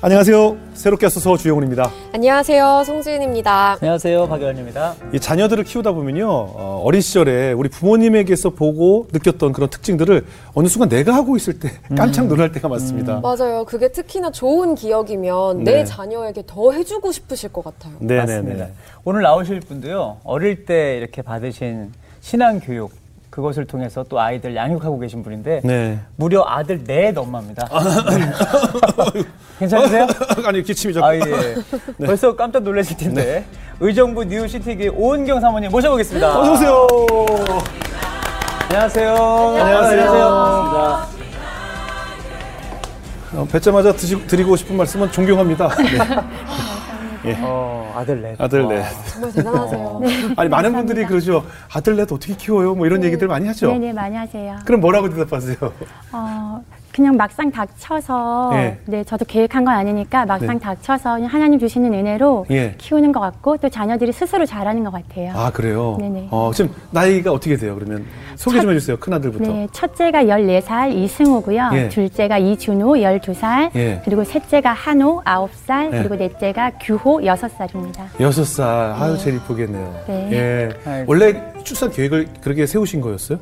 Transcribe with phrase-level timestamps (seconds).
[0.00, 0.56] 안녕하세요.
[0.74, 1.90] 새롭게 와서 주영훈입니다.
[2.12, 2.84] 안녕하세요.
[2.86, 3.78] 송지은입니다.
[3.80, 4.28] 안녕하세요.
[4.28, 4.94] 박연입니다.
[5.12, 6.24] 이 자녀들을 키우다 보면요.
[6.30, 10.24] 어, 어린 시절에 우리 부모님에게서 보고 느꼈던 그런 특징들을
[10.54, 13.16] 어느 순간 내가 하고 있을 때 깜짝 놀랄 때가 많습니다.
[13.16, 13.22] 음.
[13.22, 13.64] 맞아요.
[13.64, 15.78] 그게 특히나 좋은 기억이면 네.
[15.78, 17.94] 내 자녀에게 더 해주고 싶으실 것 같아요.
[17.98, 18.68] 맞습니다.
[19.02, 20.18] 오늘 나오실 분도요.
[20.22, 22.92] 어릴 때 이렇게 받으신 신앙 교육
[23.38, 26.00] 그것을 통해서 또 아이들 양육하고 계신 분인데 네.
[26.16, 27.68] 무려 아들 넷 엄마입니다.
[29.60, 30.08] 괜찮으세요?
[30.44, 31.06] 아니 기침이 자꾸.
[31.06, 31.20] 아 예.
[32.04, 33.44] 벌써 깜짝 놀라실 텐데
[33.78, 36.36] 의정부 뉴시티기 오은경 사모님 모셔보겠습니다.
[36.36, 36.86] 어서 오세요.
[38.70, 39.14] 안녕하세요.
[39.14, 41.08] 안녕하세요.
[43.34, 45.70] 어, 뵙자마자 드시, 드리고 싶은 말씀은 존경합니다.
[47.24, 47.36] 네.
[47.42, 48.40] 어, 아들 넷.
[48.40, 48.68] 아들 와.
[48.74, 48.84] 넷.
[49.10, 50.00] 정말 대단하세요.
[50.36, 51.44] 아니 많은 분들이 그러죠.
[51.72, 52.74] 아들 넷 어떻게 키워요?
[52.74, 53.72] 뭐 이런 얘기들 많이 하죠.
[53.72, 54.56] 네네 많이 하세요.
[54.64, 55.56] 그럼 뭐라고 대답하세요?
[56.12, 56.62] 어,
[56.98, 58.78] 그냥 막상 닥쳐서 예.
[58.86, 60.58] 네 저도 계획한 건 아니니까 막상 네.
[60.58, 62.74] 닥쳐서 그냥 하나님 주시는 은혜로 예.
[62.76, 65.32] 키우는 것 같고 또 자녀들이 스스로 잘하는 것 같아요.
[65.36, 65.96] 아 그래요.
[66.00, 66.26] 네네.
[66.32, 67.76] 어, 지금 나이가 어떻게 돼요?
[67.76, 68.04] 그러면
[68.34, 68.96] 소개 좀 해주세요.
[68.96, 69.44] 큰 아들부터.
[69.52, 71.70] 네, 첫째가 14살 이승우고요.
[71.74, 71.88] 예.
[71.88, 74.02] 둘째가 이준호 12살, 예.
[74.04, 75.98] 그리고 셋째가 한호 9살, 예.
[75.98, 78.20] 그리고 넷째가 규호 6살입니다.
[78.20, 78.66] 여섯 살.
[78.98, 79.94] 아유 제일 이쁘겠네요.
[80.08, 80.28] 네.
[80.32, 80.68] 예.
[80.84, 81.12] 아이고.
[81.12, 83.38] 원래 출산 계획을 그렇게 세우신 거였어요?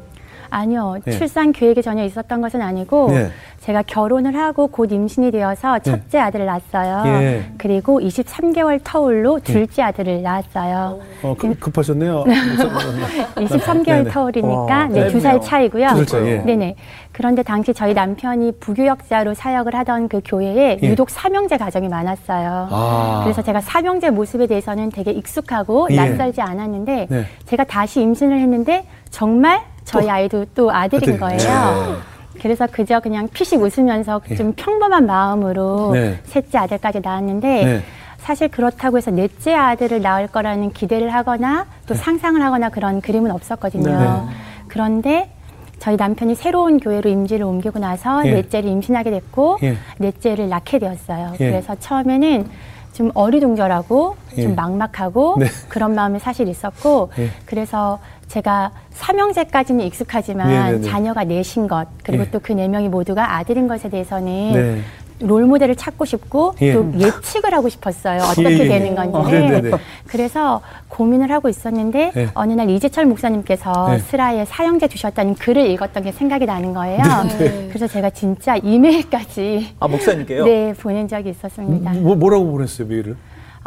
[0.51, 1.11] 아니요, 예.
[1.11, 3.31] 출산 계획이 전혀 있었던 것은 아니고 예.
[3.61, 7.03] 제가 결혼을 하고 곧 임신이 되어서 첫째 아들을 낳았어요.
[7.07, 7.45] 예.
[7.59, 11.01] 그리고 23개월 터울로 둘째 아들을 낳았어요.
[11.23, 12.25] 어, 급, 급하셨네요.
[13.37, 14.11] 23개월 네네.
[14.11, 15.41] 터울이니까 와, 네, 두 살.
[15.41, 15.89] 차이고요.
[16.27, 16.39] 예.
[16.45, 16.77] 네네.
[17.13, 20.89] 그런데 당시 저희 남편이 부교역자로 사역을 하던 그 교회에 예.
[20.89, 22.69] 유독 삼형제 가정이 많았어요.
[22.71, 23.21] 아.
[23.25, 25.97] 그래서 제가 삼형제 모습에 대해서는 되게 익숙하고 예.
[25.97, 27.25] 낯설지 않았는데 네.
[27.47, 32.03] 제가 다시 임신을 했는데 정말 저희 아이도 또 아들인 거예요.
[32.41, 34.35] 그래서 그저 그냥 피식 웃으면서 예.
[34.35, 36.21] 좀 평범한 마음으로 네.
[36.25, 37.83] 셋째 아들까지 낳았는데 네.
[38.19, 43.99] 사실 그렇다고 해서 넷째 아들을 낳을 거라는 기대를 하거나 또 상상을 하거나 그런 그림은 없었거든요.
[43.99, 44.35] 네.
[44.69, 45.31] 그런데
[45.79, 48.33] 저희 남편이 새로운 교회로 임지를 옮기고 나서 예.
[48.33, 49.77] 넷째를 임신하게 됐고 예.
[49.99, 51.35] 넷째를 낳게 되었어요.
[51.41, 51.51] 예.
[51.51, 52.49] 그래서 처음에는
[52.93, 54.43] 좀 어리둥절하고 예.
[54.43, 55.47] 좀 막막하고 네.
[55.69, 57.31] 그런 마음이 사실 있었고 예.
[57.45, 60.89] 그래서 제가 삼형제까지는 익숙하지만 네, 네, 네.
[60.89, 62.31] 자녀가 넷인 것 그리고 예.
[62.31, 64.81] 또그 네 명이 모두가 아들인 것에 대해서는 네.
[65.21, 66.75] 롤 모델을 찾고 싶고 예.
[66.75, 68.21] 또 예측을 하고 싶었어요.
[68.23, 68.95] 어떻게 예, 예, 되는 예.
[68.95, 69.17] 건지.
[69.17, 69.71] 어, 네, 네, 네.
[70.07, 72.29] 그래서 고민을 하고 있었는데 예.
[72.35, 73.99] 어느 날 이재철 목사님께서 네.
[73.99, 77.03] 스라에 사형제 주셨다는 글을 읽었던 게 생각이 나는 거예요.
[77.39, 77.69] 네.
[77.69, 80.45] 그래서 제가 진짜 이메일까지 아, 목사님께요?
[80.45, 81.93] 네 보낸 적이 있었습니다.
[81.95, 83.17] 뭐, 뭐라고 보냈어요, 메일을?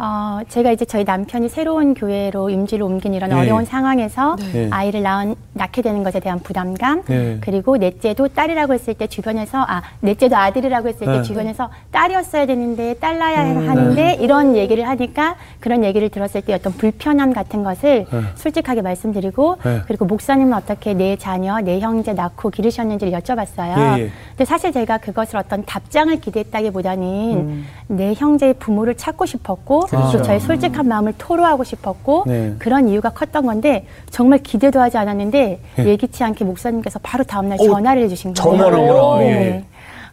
[0.02, 3.34] 어, 제가 이제 저희 남편이 새로운 교회로 임지를 옮긴 이런 예.
[3.34, 4.68] 어려운 상황에서 네.
[4.70, 7.36] 아이를 낳은, 낳게 되는 것에 대한 부담감, 네.
[7.42, 11.18] 그리고 넷째도 딸이라고 했을 때 주변에서, 아, 넷째도 아들이라고 했을 때 네.
[11.18, 16.72] 음, 주변에서 딸이었어야 되는데 딸 낳아야 하는데 이런 얘기를 하니까 그런 얘기를 들었을 때 어떤
[16.72, 18.20] 불편함 같은 것을 네.
[18.36, 19.82] 솔직하게 말씀드리고 네.
[19.86, 23.76] 그리고 목사님은 어떻게 내 자녀, 내 형제 낳고 기르셨는지를 여쭤봤어요.
[23.76, 24.10] 예, 예.
[24.30, 27.66] 근데 사실 제가 그것을 어떤 답장을 기대했다기보다는 음.
[27.88, 30.18] 내 형제의 부모를 찾고 싶었고 그렇죠.
[30.18, 32.54] 또 저의 솔직한 마음을 토로하고 싶었고 네.
[32.58, 35.84] 그런 이유가 컸던 건데 정말 기대도 하지 않았는데 예.
[35.84, 38.66] 예기치 않게 목사님께서 바로 다음날 어, 전화를 해주신 거예요.
[38.66, 39.26] 오라, 네.
[39.26, 39.64] 예.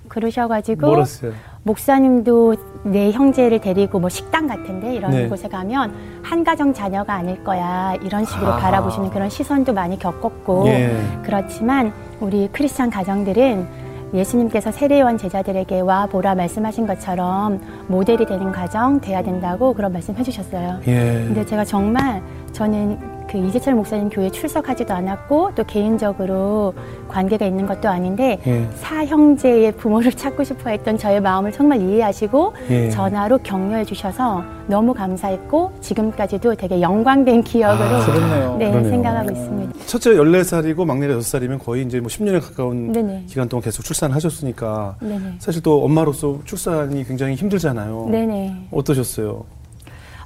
[0.07, 1.33] 그러셔가지고 뭐랬어요?
[1.63, 5.27] 목사님도 내 형제를 데리고 뭐 식당 같은데 이런 네.
[5.27, 8.57] 곳에 가면 한 가정 자녀가 아닐 거야 이런 식으로 아.
[8.57, 10.95] 바라보시는 그런 시선도 많이 겪었고 예.
[11.23, 19.21] 그렇지만 우리 크리스찬 가정들은 예수님께서 세례요한 제자들에게 와 보라 말씀하신 것처럼 모델이 되는 가정 돼야
[19.21, 20.79] 된다고 그런 말씀 해 주셨어요.
[20.87, 21.23] 예.
[21.25, 22.21] 근데 제가 정말
[22.53, 26.73] 저는 그 이재철 목사님 교회 출석하지도 않았고 또 개인적으로
[27.09, 28.67] 관계가 있는 것도 아닌데 예.
[28.75, 32.89] 사형제의 부모를 찾고 싶어 했던 저의 마음을 정말 이해하시고 예.
[32.89, 38.57] 전화로 격려해 주셔서 너무 감사했고 지금까지도 되게 영광된 기억으로 아.
[38.57, 38.89] 네, 그러네요.
[38.89, 39.73] 생각하고 있습니다.
[39.85, 43.23] 첫째가 14살이고 막내가 6살이면 거의 이제 뭐 10년에 가까운 네네.
[43.27, 45.35] 기간 동안 계속 출산하셨으니까 네네.
[45.39, 48.07] 사실 또 엄마로서 출산이 굉장히 힘들잖아요.
[48.09, 48.67] 네네.
[48.71, 49.45] 어떠셨어요?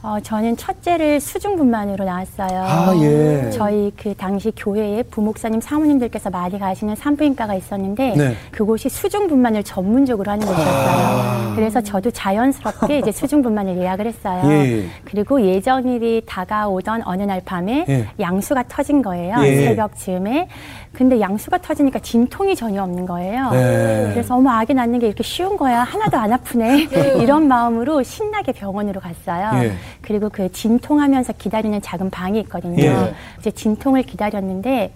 [0.04, 2.64] 어, 저는 첫째를 수중분만으로 낳았어요.
[2.64, 3.52] 아, 예.
[3.52, 8.36] 저희 그 당시 교회에 부목사님 사모님들께서 많이 가시는 산부인과가 있었는데 네.
[8.52, 11.54] 그곳이 수중분만을 전문적으로 하는 곳이었어요.
[11.56, 14.42] 그래서 저도 자연스럽게 이제 수중분만을 예약을 했어요.
[14.52, 14.86] 예.
[15.06, 18.08] 그리고 예정일이 다가오던 어느 날 밤에 예.
[18.20, 19.36] 양수가 터진 거예요.
[19.44, 19.68] 예.
[19.68, 20.48] 새벽 즈음에.
[20.94, 23.52] 근데 양수가 터지니까 진통이 전혀 없는 거예요.
[23.52, 24.10] 네.
[24.12, 26.90] 그래서 어머 아기 낳는 게 이렇게 쉬운 거야 하나도 안 아프네
[27.22, 29.72] 이런 마음으로 신나게 병원으로 갔어요.
[29.92, 29.98] 예.
[30.02, 32.84] 그리고 그 진통하면서 기다리는 작은 방이 있거든요.
[32.84, 33.14] 예.
[33.40, 34.94] 이제 진통을 기다렸는데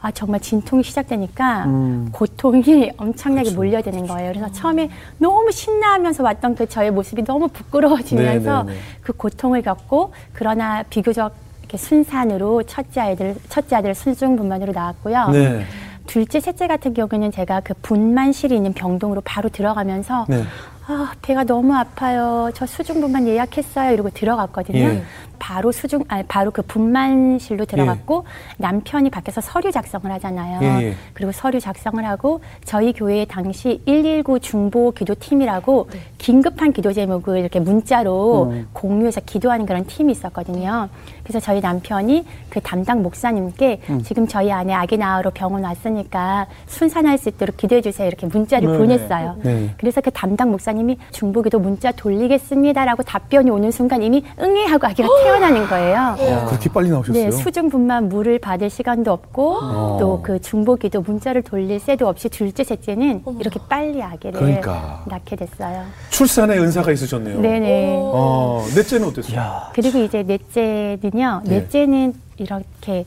[0.00, 2.08] 아 정말 진통이 시작되니까 음.
[2.12, 4.32] 고통이 엄청나게 몰려드는 거예요.
[4.32, 8.80] 그래서 처음에 너무 신나하면서 왔던 그 저의 모습이 너무 부끄러워지면서 네, 네, 네.
[9.00, 15.28] 그 고통을 겪고 그러나 비교적 이렇게 순산으로 첫째 아이들 첫째 아들 순중 분만으로 나왔고요.
[15.30, 15.64] 네.
[16.06, 20.42] 둘째, 셋째 같은 경우는 제가 그 분만실이 있는 병동으로 바로 들어가면서 네.
[20.90, 22.50] 아, 배가 너무 아파요.
[22.54, 23.92] 저 수중분만 예약했어요.
[23.92, 24.78] 이러고 들어갔거든요.
[24.78, 25.02] 예.
[25.38, 28.24] 바로 수중, 아니, 바로 그 분만실로 들어갔고,
[28.56, 30.60] 남편이 밖에서 서류 작성을 하잖아요.
[30.62, 30.94] 예, 예.
[31.12, 37.60] 그리고 서류 작성을 하고, 저희 교회에 당시 119 중보 기도 팀이라고 긴급한 기도 제목을 이렇게
[37.60, 40.88] 문자로 공유해서 기도하는 그런 팀이 있었거든요.
[41.28, 47.28] 그래서 저희 남편이 그 담당 목사님께 지금 저희 아내 아기 낳으러 병원 왔으니까 순산할 수
[47.28, 48.08] 있도록 기도해 주세요.
[48.08, 48.78] 이렇게 문자를 네.
[48.78, 49.36] 보냈어요.
[49.42, 49.74] 네.
[49.78, 55.66] 그래서 그 담당 목사님이 중보기도 문자 돌리겠습니다라고 답변이 오는 순간 이미 응애 하고 아기가 태어나는
[55.68, 56.16] 거예요.
[56.48, 57.22] 그렇게 빨리 나오셨어요?
[57.24, 59.60] 네, 수중분만 물을 받을 시간도 없고
[60.00, 65.02] 또 그 중보기도 문자를 돌릴 새도 없이 둘째, 셋째는 이렇게 빨리 아기를 그러니까.
[65.06, 65.84] 낳게 됐어요.
[66.10, 67.40] 출산의 은사가 있으셨네요.
[67.40, 67.96] 네네.
[68.00, 69.36] 어, 넷째는 어땠어요?
[69.38, 69.70] 야.
[69.74, 71.42] 그리고 이제 넷째는 요.
[71.44, 71.60] 네.
[71.60, 73.04] 넷째는 이렇게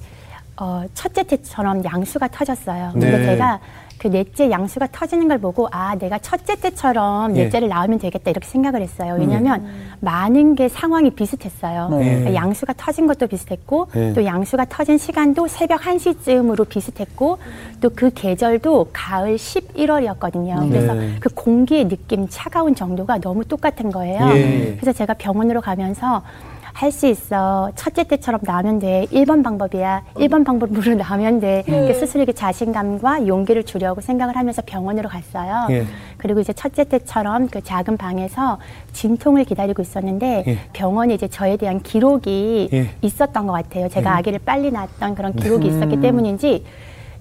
[0.57, 2.91] 어, 첫째 때처럼 양수가 터졌어요.
[2.95, 3.11] 네.
[3.11, 3.59] 근데 제가
[3.97, 7.43] 그 넷째 양수가 터지는 걸 보고 아 내가 첫째 때처럼 예.
[7.43, 9.15] 넷째를 낳으면 되겠다 이렇게 생각을 했어요.
[9.19, 9.63] 왜냐하면
[9.99, 11.89] 많은 게 상황이 비슷했어요.
[11.89, 12.33] 네.
[12.33, 14.13] 양수가 터진 것도 비슷했고 네.
[14.13, 17.37] 또 양수가 터진 시간도 새벽 1시쯤으로 비슷했고
[17.79, 20.67] 또 그 계절도 가을 11월이었거든요.
[20.69, 21.15] 그래서 네.
[21.19, 24.29] 그 공기의 느낌 차가운 정도가 너무 똑같은 거예요.
[24.35, 24.77] 예.
[24.79, 26.23] 그래서 제가 병원으로 가면서
[26.73, 27.71] 할 수 있어.
[27.75, 29.05] 첫째 때처럼 나면 돼.
[29.11, 30.03] 1번 방법이야.
[30.15, 31.63] 1번 방법으로 나면 돼.
[31.67, 35.67] 이렇게 스스로에게 자신감과 용기를 주려고 생각을 하면서 병원으로 갔어요.
[35.69, 35.85] 예.
[36.17, 38.57] 그리고 이제 첫째 때처럼 그 작은 방에서
[38.93, 40.57] 진통을 기다리고 있었는데 예.
[40.73, 42.89] 병원에 이제 저에 대한 기록이 예.
[43.01, 43.87] 있었던 것 같아요.
[43.89, 46.65] 제가 아기를 빨리 낳았던 그런 기록이 있었기 때문인지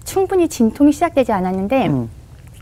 [0.03, 1.89] 충분히 진통이 시작되지 않았는데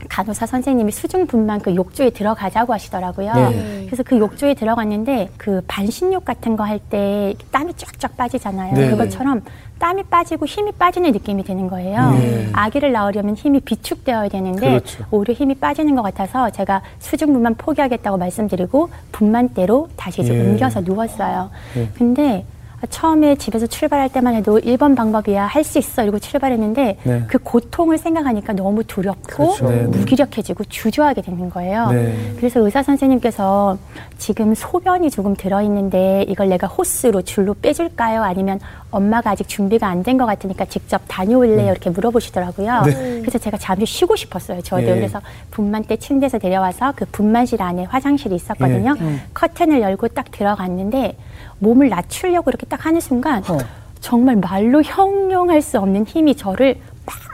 [0.08, 3.32] 간호사 선생님이 수중분만 그 욕조에 들어가자고 하시더라고요.
[3.34, 3.82] 네.
[3.86, 8.74] 그래서 그 욕조에 들어갔는데 그 반신욕 같은 거 할 때 땀이 쫙쫙 빠지잖아요.
[8.74, 8.90] 네.
[8.90, 9.42] 그것처럼
[9.78, 12.10] 땀이 빠지고 힘이 빠지는 느낌이 드는 거예요.
[12.12, 12.48] 네.
[12.52, 15.04] 아기를 낳으려면 힘이 비축되어야 되는데 그렇죠.
[15.10, 20.40] 오히려 힘이 빠지는 것 같아서 제가 수중분만 포기하겠다고 말씀드리고 분만대로 다시 이제 예.
[20.40, 21.50] 옮겨서 누웠어요.
[21.76, 21.88] 예.
[21.96, 22.44] 근데
[22.88, 27.24] 처음에 집에서 출발할 때만 해도 1번 방법이야 할 수 있어 이러고 출발했는데 네.
[27.28, 29.68] 그 고통을 생각하니까 너무 두렵고 그렇죠.
[29.68, 29.82] 네, 네.
[29.84, 31.90] 무기력해지고 주저하게 되는 거예요.
[31.90, 32.32] 네.
[32.36, 33.76] 그래서 의사 선생님께서
[34.16, 38.22] 지금 소변이 조금 들어있는데 이걸 내가 호스로 줄로 빼줄까요?
[38.22, 38.58] 아니면
[38.90, 41.70] 엄마가 아직 준비가 안 된 것 같으니까 직접 다녀올래요?
[41.70, 42.82] 이렇게 물어보시더라고요.
[42.86, 43.20] 네.
[43.20, 44.62] 그래서 제가 잠시 쉬고 싶었어요.
[44.62, 44.94] 저도 예.
[44.94, 48.96] 그래서 분만대 침대에서 내려와서 그 분만실 안에 화장실이 있었거든요.
[48.98, 49.20] 예.
[49.34, 51.16] 커튼을 열고 딱 들어갔는데
[51.58, 53.58] 몸을 낮추려고 이렇게 딱 하는 순간 어.
[54.00, 56.78] 정말 말로 형용할 수 없는 힘이 저를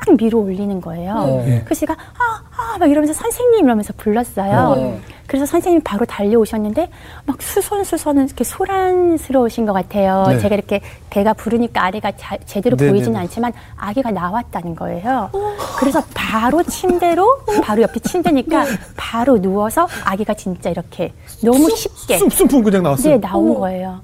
[0.07, 1.43] 막 밀어 올리는 거예요.
[1.45, 1.63] 네.
[1.67, 4.75] 그 제가 아, 아, 막 이러면서 선생님 이러면서 불렀어요.
[4.77, 5.01] 네.
[5.27, 6.89] 그래서 선생님이 바로 달려오셨는데
[7.25, 10.25] 막 수선수선은 이렇게 소란스러우신 것 같아요.
[10.29, 10.39] 네.
[10.39, 10.81] 제가 이렇게
[11.11, 13.23] 배가 부르니까 아래가 자- 제대로 네, 보이지는 네, 네.
[13.25, 15.31] 않지만 아기가 나왔다는 거예요.
[15.79, 18.65] 그래서 바로 침대로 바로 옆에 침대니까
[18.97, 21.13] 바로 누워서 아기가 진짜 이렇게
[21.43, 23.15] 너무 쉽게 쑥쑥 그냥 나왔어요.
[23.15, 24.01] 네, 나온 거예요.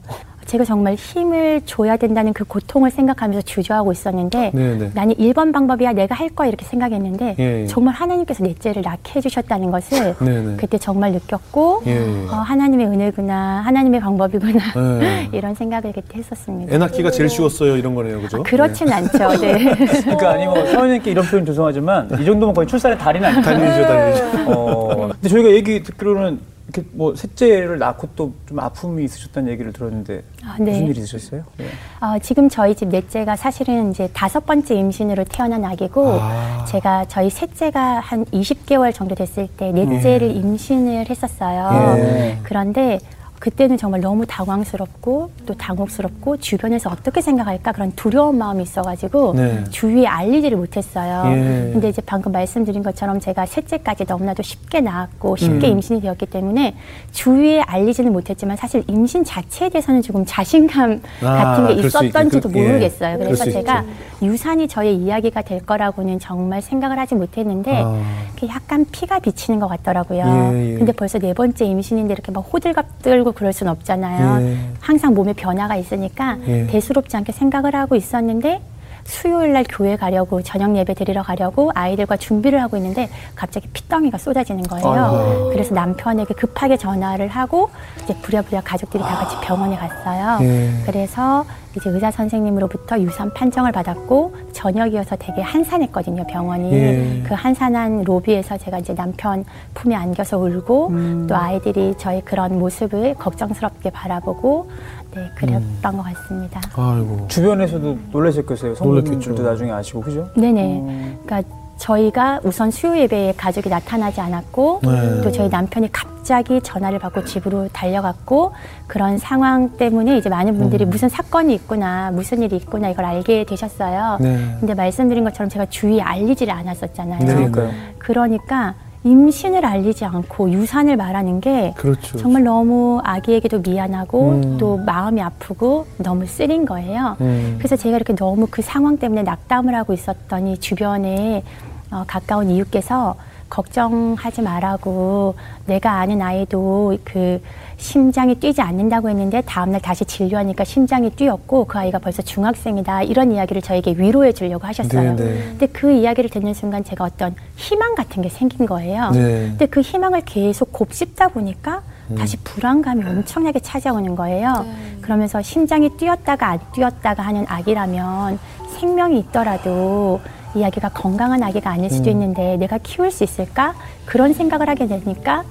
[0.47, 4.91] 제가 정말 힘을 줘야 된다는 그 고통을 생각하면서 주저하고 있었는데 네, 네.
[4.95, 7.67] 나는 1번 방법이야 내가 할 거야 이렇게 생각했는데 예, 예.
[7.67, 10.57] 정말 하나님께서 넷째를 낳게 해주셨다는 것을 네, 네.
[10.57, 12.27] 그때 정말 느꼈고 예, 예.
[12.29, 15.29] 어, 하나님의 은혜구나 하나님의 방법이구나 네.
[15.33, 16.75] 이런 생각을 그때 했었습니다.
[16.75, 18.43] 애 낳기가 제일 쉬웠어요 이런 거네요, 그죠?
[18.43, 19.41] 그렇진 않죠.
[19.41, 19.75] 네.
[20.03, 23.43] 그러니까 아니 뭐 사모님께 이런 표현 죄송하지만 이 정도면 거의 출산의 달인 아니에요?
[23.43, 24.51] 달리죠, 달리죠.
[24.51, 30.23] 어, 근데 저희가 얘기 듣기로는 이렇게 뭐 셋째를 낳고 또 좀 아픔이 있으셨다는 얘기를 들었는데
[30.45, 30.73] 아, 네.
[30.73, 31.43] 무슨 일이 있으셨어요?
[31.61, 31.65] 예.
[32.05, 36.65] 어, 지금 저희 집 넷째가 사실은 이제 다섯 번째 임신으로 태어난 아기고 아.
[36.69, 41.97] 제가 저희 셋째가 한 20개월 정도 됐을 때 넷째를 임신을 했었어요.
[41.99, 42.39] 예.
[42.43, 42.99] 그런데
[43.43, 49.65] 그때는 정말 너무 당황스럽고 또 당혹스럽고 주변에서 어떻게 생각할까 그런 두려운 마음이 있어가지고 네.
[49.69, 51.25] 주위에 알리지를 못했어요.
[51.27, 51.71] 예.
[51.73, 55.73] 근데 이제 방금 말씀드린 것처럼 제가 셋째까지 너무나도 쉽게 낳았고 쉽게 음.
[55.73, 56.77] 임신이 되었기 때문에
[57.11, 63.19] 주위에 알리지는 못했지만 사실 임신 자체에 대해서는 조금 자신감 아, 같은 게 있었던지도 예, 모르겠어요.
[63.19, 63.85] 그럴 그래서 수 제가.
[64.23, 68.01] 유산이 저의 이야기가 될 거라고는 정말 생각을 하지 못했는데 아.
[68.49, 70.53] 약간 피가 비치는 것 같더라고요.
[70.55, 70.79] 예, 예.
[70.79, 74.47] 근데 벌써 네 번째 임신인데 이렇게 막 호들갑 떨고 그럴 순 없잖아요.
[74.47, 74.57] 예.
[74.81, 76.67] 항상 몸에 변화가 있으니까 예.
[76.67, 78.61] 대수롭지 않게 생각을 하고 있었는데
[79.05, 84.63] 수요일 날 교회 가려고 저녁 예배 드리러 가려고 아이들과 준비를 하고 있는데 갑자기 핏덩이가 쏟아지는
[84.63, 85.51] 거예요.
[85.53, 87.71] 그래서 남편에게 급하게 전화를 하고
[88.05, 90.39] 이제 부랴부랴 가족들이 다 같이 병원에 갔어요.
[90.43, 90.71] 예.
[90.87, 91.45] 그래서
[91.77, 97.23] 이제 의사 선생님으로부터 유산 판정을 받았고 저녁이어서 되게 한산했거든요 병원이 예.
[97.27, 99.45] 그 한산한 로비에서 제가 이제 남편
[99.75, 101.27] 품에 안겨서 울고 음.
[101.29, 104.69] 또 아이들이 저의 그런 모습을 걱정스럽게 바라보고
[105.15, 106.61] 네 그랬던 것 같습니다.
[106.75, 107.27] 아이고.
[107.29, 108.75] 주변에서도 놀라셨겠어요.
[108.81, 109.21] 놀랐겠죠.
[109.21, 110.29] 성도님들도 나중에 아시고 그죠?
[110.37, 111.19] 네네.
[111.25, 111.43] 그러니까
[111.77, 115.21] 저희가 우선 수요 예배에 가족이 나타나지 않았고 네.
[115.23, 118.53] 또 저희 남편이 갑자기 전화를 받고 집으로 달려갔고
[118.87, 124.19] 그런 상황 때문에 이제 많은 분들이 무슨 사건이 있구나 무슨 일이 있구나 이걸 알게 되셨어요.
[124.21, 124.57] 네.
[124.61, 127.19] 근데 말씀드린 것처럼 제가 주위에 알리지를 않았었잖아요.
[127.19, 127.27] 네.
[127.27, 127.71] 그러니까요.
[127.99, 128.75] 그러니까
[129.05, 132.19] 임신을 알리지 않고 유산을 말하는 게 그렇죠.
[132.19, 134.59] 정말 너무 아기에게도 미안하고 음.
[134.59, 137.17] 또 마음이 아프고 너무 쓰린 거예요.
[137.21, 137.57] 음.
[137.59, 141.43] 그래서 제가 이렇게 너무 그 상황 때문에 낙담을 하고 있었더니 주변에
[141.91, 143.17] 어, 가까운 이웃께서
[143.53, 145.35] 걱정하지 말라고
[145.67, 147.39] 내가 아는 아이도 그
[147.77, 153.61] 심장이 뛰지 않는다고 했는데 다음날 다시 진료하니까 심장이 뛰었고 그 아이가 벌써 중학생이다 이런 이야기를
[153.61, 155.17] 저에게 위로해 주려고 하셨어요.
[155.17, 155.35] 네, 네.
[155.51, 159.11] 근데 그 이야기를 듣는 순간 제가 어떤 희망 같은 게 생긴 거예요.
[159.11, 159.49] 네.
[159.49, 161.83] 근데 그 희망을 계속 곱씹다 보니까
[162.17, 164.65] 다시 불안감이 엄청나게 찾아오는 거예요.
[165.03, 168.39] 그러면서 심장이 뛰었다가 안 뛰었다가 하는 아기라면
[168.79, 170.21] 생명이 있더라도
[170.55, 173.75] 이 아기가 건강한 아기가 아닐 수도 있는데 내가 키울 수 있을까?
[174.05, 175.45] 그런 생각을 하게 되니까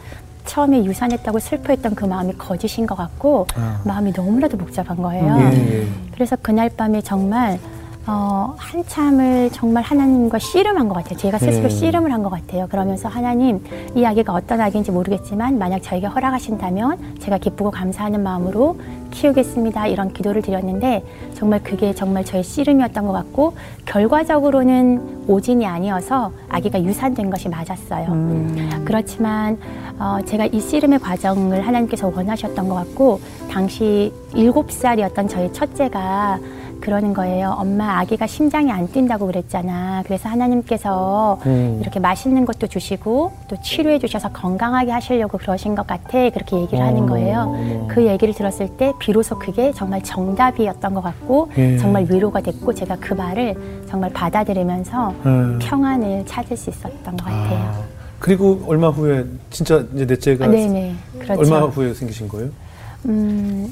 [0.46, 3.81] 처음에 유산했다고 슬퍼했던 그 마음이 거짓인 것 같고 아.
[3.84, 5.38] 마음이 너무나도 복잡한 거예요.
[5.39, 5.88] 예, 예.
[6.13, 7.60] 그래서 그날 밤에 정말
[8.08, 11.17] 어, 한참을 정말 하나님과 씨름한 것 같아요.
[11.20, 11.70] 제가 스스로 음.
[11.70, 12.67] 씨름을 한 것 같아요.
[12.67, 13.63] 그러면서 하나님,
[13.96, 18.77] 이 아기가 어떤 아기인지 모르겠지만 만약 저에게 허락하신다면 제가 기쁘고 감사하는 마음으로
[19.12, 19.88] 키우겠습니다.
[19.88, 21.03] 이런 기도를 드렸는데
[21.36, 23.53] 정말 그게 정말 저의 씨름이었던 것 같고
[23.86, 28.08] 결과적으로는 오진이 아니어서 아기가 유산된 것이 맞았어요.
[28.86, 29.58] 그렇지만
[30.00, 36.39] 어, 제가 이 씨름의 과정을 하나님께서 원하셨던 것 같고 당시 일곱 살이었던 저희 첫째가
[36.81, 37.55] 그러는 거예요.
[37.57, 40.03] 엄마 아기가 심장이 안 뛴다고 그랬잖아.
[40.05, 41.77] 그래서 하나님께서 음.
[41.81, 46.29] 이렇게 맛있는 것도 주시고 또 치료해 주셔서 건강하게 하시려고 그러신 것 같아.
[46.31, 47.39] 그렇게 얘기를 하는 거예요.
[47.41, 47.88] 어머.
[47.88, 51.77] 그 얘기를 들었을 때 비로소 그게 정말 정답이었던 것 같고 예.
[51.77, 55.59] 정말 위로가 됐고 제가 그 말을 정말 받아들이면서 음.
[55.61, 57.59] 평안을 찾을 수 있었던 것 같아요.
[57.59, 57.81] 아,
[58.19, 60.50] 그리고 얼마 후에 진짜 이제 넷째가 아.
[61.19, 61.39] 그렇죠.
[61.39, 62.50] 얼마 후에 생기신 거예요?
[63.05, 63.71] 음,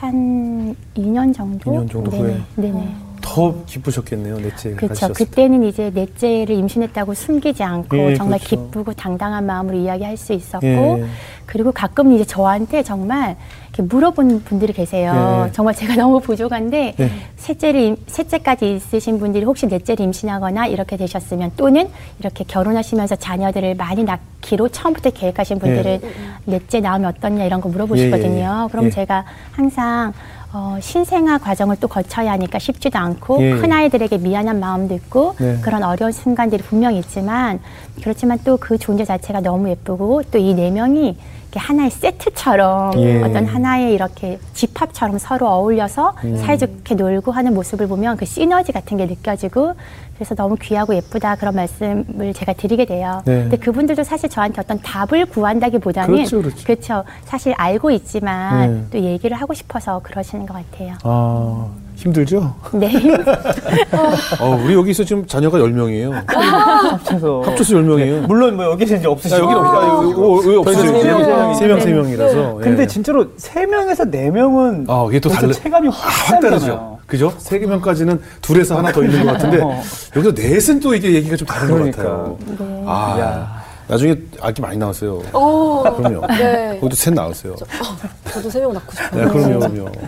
[0.00, 1.70] 한 2년 정도?
[1.70, 2.22] 2년 정도 네네.
[2.22, 2.42] 후에.
[2.56, 3.05] 네네.
[3.26, 5.12] 더 기쁘셨겠네요, 넷째 그렇죠.
[5.12, 8.66] 그때는 이제 넷째를 임신했다고 숨기지 않고 예, 정말 그렇죠.
[8.68, 11.04] 기쁘고 당당한 마음으로 이야기할 수 있었고 예.
[11.44, 13.36] 그리고 가끔 이제 저한테 정말
[13.74, 15.46] 이렇게 물어본 분들이 계세요.
[15.48, 15.52] 예.
[15.52, 17.10] 정말 제가 너무 부족한데 예.
[17.36, 21.88] 셋째를 임- 셋째까지 있으신 분들이 혹시 넷째를 임신하거나 이렇게 되셨으면 또는
[22.20, 26.00] 이렇게 결혼하시면서 자녀들을 많이 낳기로 처음부터 계획하신 분들은
[26.44, 28.36] 넷째 낳으면 어떻냐 이런 거 물어보시거든요.
[28.60, 28.70] 예, 예.
[28.70, 28.90] 그럼 예.
[28.90, 30.12] 제가 항상
[30.58, 33.50] 어, 신생아 과정을 또 거쳐야 하니까 쉽지도 않고 예.
[33.60, 35.58] 큰 아이들에게 미안한 마음도 있고 네.
[35.60, 37.60] 그런 어려운 순간들이 분명히 있지만
[38.02, 41.18] 그렇지만 또 그 존재 자체가 너무 예쁘고 또 이 네 명이
[41.56, 43.22] 이렇게 하나의 세트처럼 예.
[43.22, 46.36] 어떤 하나의 이렇게 집합처럼 서로 어울려서 음.
[46.36, 49.74] 사이좋게 놀고 하는 모습을 보면 그 시너지 같은 게 느껴지고
[50.14, 53.22] 그래서 너무 귀하고 예쁘다 그런 말씀을 제가 드리게 돼요.
[53.24, 53.42] 네.
[53.42, 56.64] 근데 그분들도 사실 저한테 어떤 답을 구한다기보다는 그렇죠, 그렇죠.
[56.64, 57.04] 그렇죠.
[57.24, 58.84] 사실 알고 있지만 네.
[58.90, 60.94] 또 얘기를 하고 싶어서 그러시는 것 같아요.
[61.02, 62.54] 아, 힘들죠?
[62.74, 62.92] 네.
[64.40, 66.12] 어, 우리 여기서 지금 자녀가 10명이에요.
[66.26, 67.42] 합쳐서.
[67.46, 68.26] 합쳐서 10명이에요.
[68.26, 69.42] 물론 뭐 여기서 이제 아, 없으시고.
[69.42, 70.74] 여기는 없, 아, 여기, 어, 여기 없어요.
[70.76, 72.54] 저희는 세 명, 세 명, 명이- 세 명이라서.
[72.62, 72.86] 근데 예.
[72.86, 75.52] 진짜로 세명에서네명은 아, 이게 또 달라.
[75.52, 76.98] 체감이 확, 확 다르죠.
[77.06, 77.32] 그죠?
[77.38, 79.80] 세 명까지는 둘에서 하나 더 있는 것 같은데, 어.
[80.16, 82.02] 여기서 넷은 또 이게 얘기가 좀 다른 그러니까.
[82.02, 82.38] 것 같아요.
[82.58, 82.84] 네.
[82.86, 83.55] 아, 야.
[83.88, 85.22] 나중에 아기 많이 나왔어요.
[85.32, 86.26] 어, 그럼요.
[86.28, 86.78] 네.
[86.80, 87.54] 거기도 셋 나왔어요.
[87.56, 89.24] 저 도 세 명 낳고 싶어요.
[89.24, 89.90] 네, 그럼요, 그럼요.
[89.90, 90.00] 네.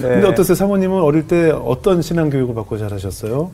[0.00, 0.54] 근데 어떠세요?
[0.54, 3.50] 사모님은 어릴 때 어떤 신앙 교육을 받고 자라셨어요?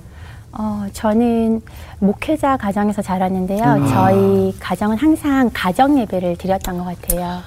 [0.51, 1.61] 어, 저는
[1.99, 3.63] 목회자 가정에서 자랐는데요.
[3.65, 3.87] 음.
[3.87, 7.39] 저희 가정은 항상 가정 예배를 드렸던 것 같아요.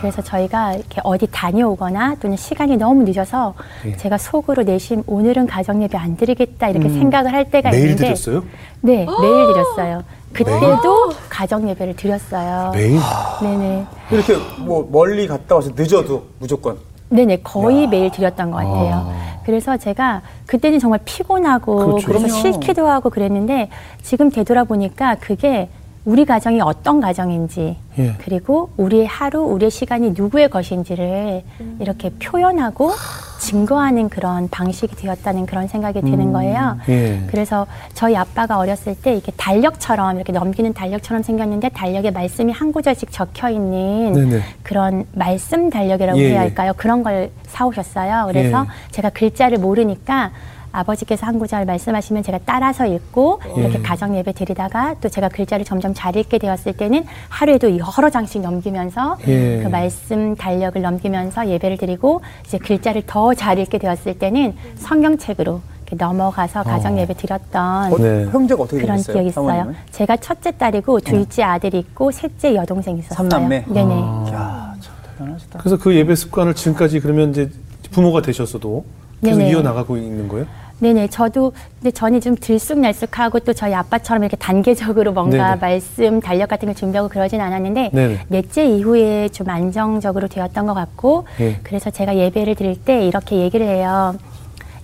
[0.00, 3.54] 그래서 저희가 이렇게 어디 다녀오거나 또는 시간이 너무 늦어서
[3.86, 3.96] 예.
[3.96, 7.72] 제가 속으로 내심 오늘은 가정 예배 안 드리겠다 이렇게 생각을 할 때가 음.
[7.72, 8.44] 매일 있는데 드렸어요?
[8.80, 10.02] 네, 매일 드렸어요.
[10.32, 12.70] 그때도 가정 예배를 드렸어요.
[12.74, 12.98] 매일?
[13.42, 13.86] 네네.
[14.10, 16.78] 이렇게 뭐 멀리 갔다 와서 늦어도 무조건.
[17.08, 19.12] 네네, 거의 매일 드렸던 것 같아요.
[19.44, 22.06] 그래서 제가 그때는 정말 피곤하고 그렇죠.
[22.06, 22.40] 그래서 그럼요.
[22.40, 23.68] 싫기도 하고 그랬는데
[24.02, 25.68] 지금 되돌아보니까 그게
[26.10, 28.14] 우리 가정이 어떤 가정인지 예.
[28.18, 31.44] 그리고 우리의 하루, 우리의 시간이 누구의 것인지를
[31.78, 32.90] 이렇게 표현하고
[33.38, 36.78] 증거하는 그런 방식이 되었다는 그런 생각이 드는 거예요.
[36.88, 37.22] 예.
[37.28, 37.64] 그래서
[37.94, 43.48] 저희 아빠가 어렸을 때 이렇게 달력처럼 이렇게 넘기는 달력처럼 생겼는데 달력에 말씀이 한 구절씩 적혀
[43.48, 44.42] 있는 네네.
[44.64, 46.38] 그런 말씀 달력이라고 예, 해야 예.
[46.38, 46.72] 할까요?
[46.76, 48.24] 그런 걸 사오셨어요.
[48.26, 48.90] 그래서 예.
[48.90, 50.32] 제가 글자를 모르니까
[50.72, 53.82] 아버지께서 한 구절 말씀하시면 제가 따라서 읽고 이렇게 예.
[53.82, 59.16] 가정 예배 드리다가 또 제가 글자를 점점 잘 읽게 되었을 때는 하루에도 여러 장씩 넘기면서
[59.26, 59.60] 예.
[59.62, 65.96] 그 말씀 달력을 넘기면서 예배를 드리고 이제 글자를 더 잘 읽게 되었을 때는 성경책으로 이렇게
[66.04, 68.26] 넘어가서 가정 예배 드렸던 어, 네.
[68.26, 68.98] 형제가 어떻게 그런?
[68.98, 69.46] 기억이 있어요.
[69.48, 69.74] 사모님은?
[69.92, 73.16] 제가 첫째 딸이고 둘째 아들이 있고 셋째 여동생 있었어요.
[73.28, 73.64] 삼남매?
[73.68, 73.92] 네네.
[74.32, 75.58] 야, 참 대단하시다.
[75.58, 77.50] 그래서 그 예배 습관을 지금까지 그러면 이제
[77.90, 78.84] 부모가 되셨어도
[79.22, 79.50] 계속 네네.
[79.50, 80.46] 이어나가고 있는 거예요?
[80.80, 81.08] 네네.
[81.08, 85.60] 저도 근데 저는 좀 들쑥날쑥하고 또 저희 아빠처럼 이렇게 단계적으로 뭔가 네네.
[85.60, 88.18] 말씀 달력 같은 걸 준비하고 그러진 않았는데 네네.
[88.28, 91.58] 넷째 이후에 좀 안정적으로 되었던 것 같고 예.
[91.62, 94.14] 그래서 제가 예배를 드릴 때 이렇게 얘기를 해요.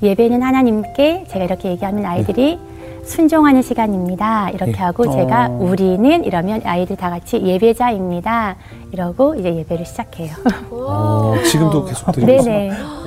[0.03, 2.59] 예배는 하나님께 제가 이렇게 얘기하면 아이들이
[3.05, 4.51] 순종하는 시간입니다.
[4.51, 4.77] 이렇게 예.
[4.77, 5.59] 하고 제가 어.
[5.63, 8.57] 우리는 이러면 아이들 다 같이 예배자입니다.
[8.93, 10.35] 이러고 이제 예배를 시작해요.
[10.71, 12.33] 어, 지금도 계속 드리고.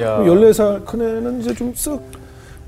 [0.02, 0.20] 야.
[0.24, 2.19] 14살 큰애는 이제 좀 쓱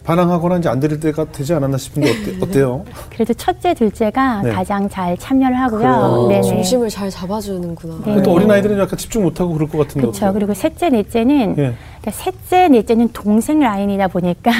[0.04, 2.84] 반항하거나 이제 안 드릴 때가 되지 않았나 싶은데 어때, 어때 요?
[3.12, 4.52] 그래도 첫째, 둘째가 네.
[4.52, 6.28] 가장 잘 참여를 하고요.
[6.28, 6.42] 네네.
[6.42, 8.00] 중심을 잘 잡아주는구나.
[8.06, 8.24] 네.
[8.24, 10.02] 또 어린 아이들은 약간 집중 못하고 그럴 것 같은데.
[10.02, 10.34] 그렇죠.
[10.34, 11.74] 그리고 셋째, 넷째는 예.
[12.02, 14.52] 그러니까 셋째, 넷째는 동생 라인이다 보니까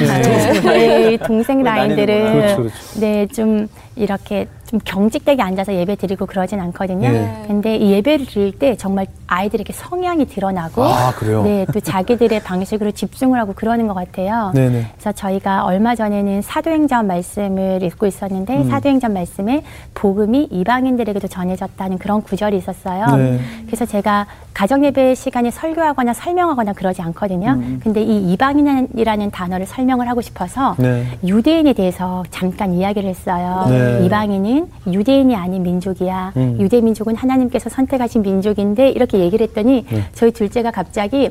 [0.62, 2.32] 네, 이 동생 그걸 라인들은.
[2.32, 3.00] 그렇죠, 그렇죠.
[3.00, 7.06] 네, 좀 이렇게 좀 경직되게 앉아서 예배 드리고 그러진 않거든요.
[7.06, 7.44] 예.
[7.46, 11.42] 근데 이 예배를 드릴 때 정말 아이들에게 성향이 드러나고 아, 그래요?
[11.42, 14.50] 네, 또 자기들의 방식으로 집중을 하고 그러는 것 같아요.
[14.54, 14.86] 네네.
[14.94, 18.70] 그래서 저희가 얼마 전에는 사도행전 말씀을 읽고 있었는데 음.
[18.70, 23.04] 사도행전 말씀에 복음이 이방인들에게도 전해졌다는 그런 구절이 있었어요.
[23.16, 23.40] 네.
[23.66, 27.31] 그래서 제가 가정 예배 시간에 설교하거나 설명하거나 그러지 않거든요.
[27.40, 27.80] 음.
[27.82, 31.04] 근데 이 이방인이라는 단어를 설명을 하고 싶어서 네.
[31.24, 33.66] 유대인에 대해서 잠깐 이야기를 했어요.
[33.68, 34.04] 네.
[34.06, 36.32] 이방인은 유대인이 아닌 민족이야.
[36.36, 36.56] 음.
[36.60, 40.04] 유대 민족은 하나님께서 선택하신 민족인데 이렇게 얘기를 했더니 네.
[40.12, 41.30] 저희 둘째가 갑자기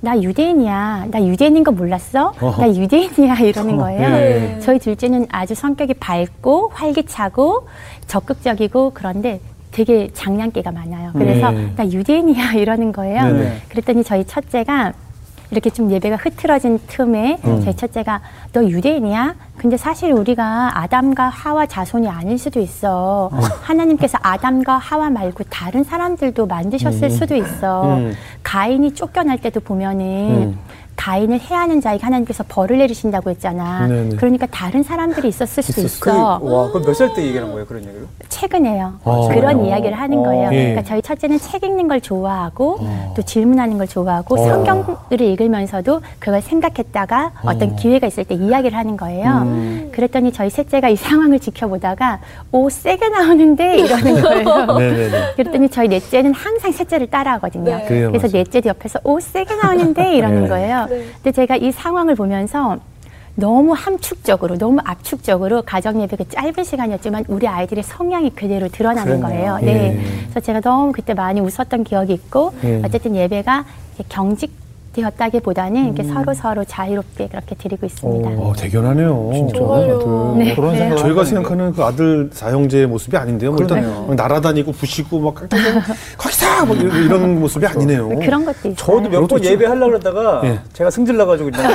[0.00, 1.06] 나 유대인이야.
[1.12, 2.32] 나 유대인인 거 몰랐어?
[2.40, 2.60] 어허.
[2.60, 4.02] 나 유대인이야 이러는 거예요.
[4.02, 4.58] 예.
[4.60, 7.68] 저희 둘째는 아주 성격이 밝고 활기차고
[8.08, 11.10] 적극적이고 그런데 되게 장난기가 많아요.
[11.14, 11.72] 그래서 네.
[11.76, 13.22] 나 유대인이야 이러는 거예요.
[13.24, 13.56] 네네.
[13.68, 14.92] 그랬더니 저희 첫째가
[15.52, 17.60] 이렇게 좀 예배가 흐트러진 틈에 음.
[17.62, 18.22] 저희 첫째가
[18.54, 19.34] 너 유대인이야?
[19.58, 23.30] 근데 사실 우리가 아담과 하와 자손이 아닐 수도 있어.
[23.60, 27.98] 하나님께서 아담과 하와 말고 다른 사람들도 만드셨을 수도 있어.
[27.98, 28.14] 음.
[28.42, 30.58] 가인이 쫓겨날 때도 보면은 음.
[31.02, 33.88] 가인을 해하는 자에게 하나님께서 벌을 내리신다고 했잖아.
[33.88, 34.16] 네네.
[34.16, 36.38] 그러니까 다른 사람들이 있었을 수도 있었을 그, 있어.
[36.40, 38.06] 와, 그럼 몇 살 때 얘기하는 거예요, 그런 얘기를?
[38.28, 38.94] 최근에요.
[39.02, 39.28] 어.
[39.28, 40.50] 그런 이야기를 하는 거예요.
[40.52, 40.56] 예.
[40.56, 43.14] 그러니까 저희 첫째는 책 읽는 걸 좋아하고 어.
[43.16, 44.44] 또 질문하는 걸 좋아하고 어.
[44.46, 47.58] 성경을 읽으면서도 그걸 생각했다가 어.
[47.58, 49.28] 떤 기회가 있을 때 이야기를 하는 거예요.
[49.42, 49.90] 음.
[49.92, 52.20] 그랬더니 저희 셋째가 이 상황을 지켜보다가
[52.52, 54.66] 오 세게 나오는데 이러는 거예요.
[54.78, 55.32] 네네네.
[55.36, 57.64] 그랬더니 저희 넷째는 항상 셋째를 따라하거든요.
[57.64, 57.84] 네.
[57.88, 58.44] 그래서 맞아요.
[58.44, 60.48] 넷째도 옆에서 오 세게 나오는데 이러는 네.
[60.48, 60.86] 거예요.
[60.92, 61.06] 네.
[61.14, 62.78] 근데 제가 이 상황을 보면서
[63.34, 69.52] 너무 함축적으로, 너무 압축적으로 가정 예배 그 짧은 시간이었지만 우리 아이들의 성향이 그대로 드러나는 그랬네요.
[69.54, 69.58] 거예요.
[69.62, 69.64] 예.
[69.64, 70.04] 네.
[70.24, 72.82] 그래서 제가 너무 그때 많이 웃었던 기억이 있고 예.
[72.84, 73.64] 어쨌든 예배가
[74.10, 74.52] 경직
[74.92, 76.12] 되었다기보다는 이렇게 음.
[76.14, 78.28] 서로 서로 자유롭게 그렇게 드리고 있습니다.
[78.30, 79.30] 어, 대견하네요.
[79.32, 79.58] 진짜.
[79.58, 80.38] 아들.
[80.38, 80.54] 네.
[80.54, 83.52] 그런 생각 저희가 생각하는 그 아들 사형제의 모습이 아닌데요.
[83.52, 85.34] 뭐 일단 날아다니고 부시고 막
[86.18, 88.08] 거기서 뭐 이런, 이런 모습이 아니네요.
[88.20, 88.74] 그런 것도 있어요.
[88.74, 90.58] 저도 몇번 그것도 예배 하려고 그러다가 예.
[90.72, 91.72] 제가 승질 나가지고 그냥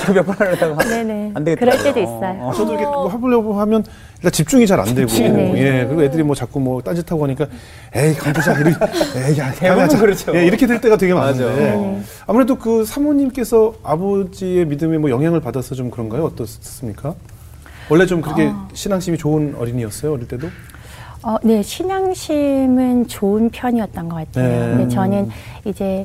[0.00, 1.32] 제가 몇번 하려다가 네네.
[1.34, 1.60] 안 되겠다.
[1.60, 2.38] 그럴 때도 있어요.
[2.40, 2.52] 어.
[2.54, 3.84] 저도 이렇게 뭐 해보려고 하면
[4.22, 5.52] 일단 집중이 잘 안 되고 네.
[5.56, 7.46] 예 그리고 애들이 뭐 자꾸 뭐 딴짓하고 하니까
[7.94, 9.88] 에이 강도자 이리 에이 야 대부분.
[9.98, 10.32] 그렇죠.
[10.36, 11.44] 예, 이렇게 될 때가 되게 맞아.
[11.44, 12.02] 많은데 네.
[12.26, 17.14] 아무래도 그 사모님께서 아버지의 믿음에 뭐 영향을 받아서 좀 그런가요 어떻습니까?
[17.88, 20.48] 원래 좀 그렇게 신앙심이 좋은 어린이였어요 어릴 때도
[21.24, 24.48] 어, 네, 신앙심은 좋은 편이었던 것 같아요.
[24.48, 24.76] 네.
[24.76, 25.28] 근데 저는
[25.64, 26.04] 이제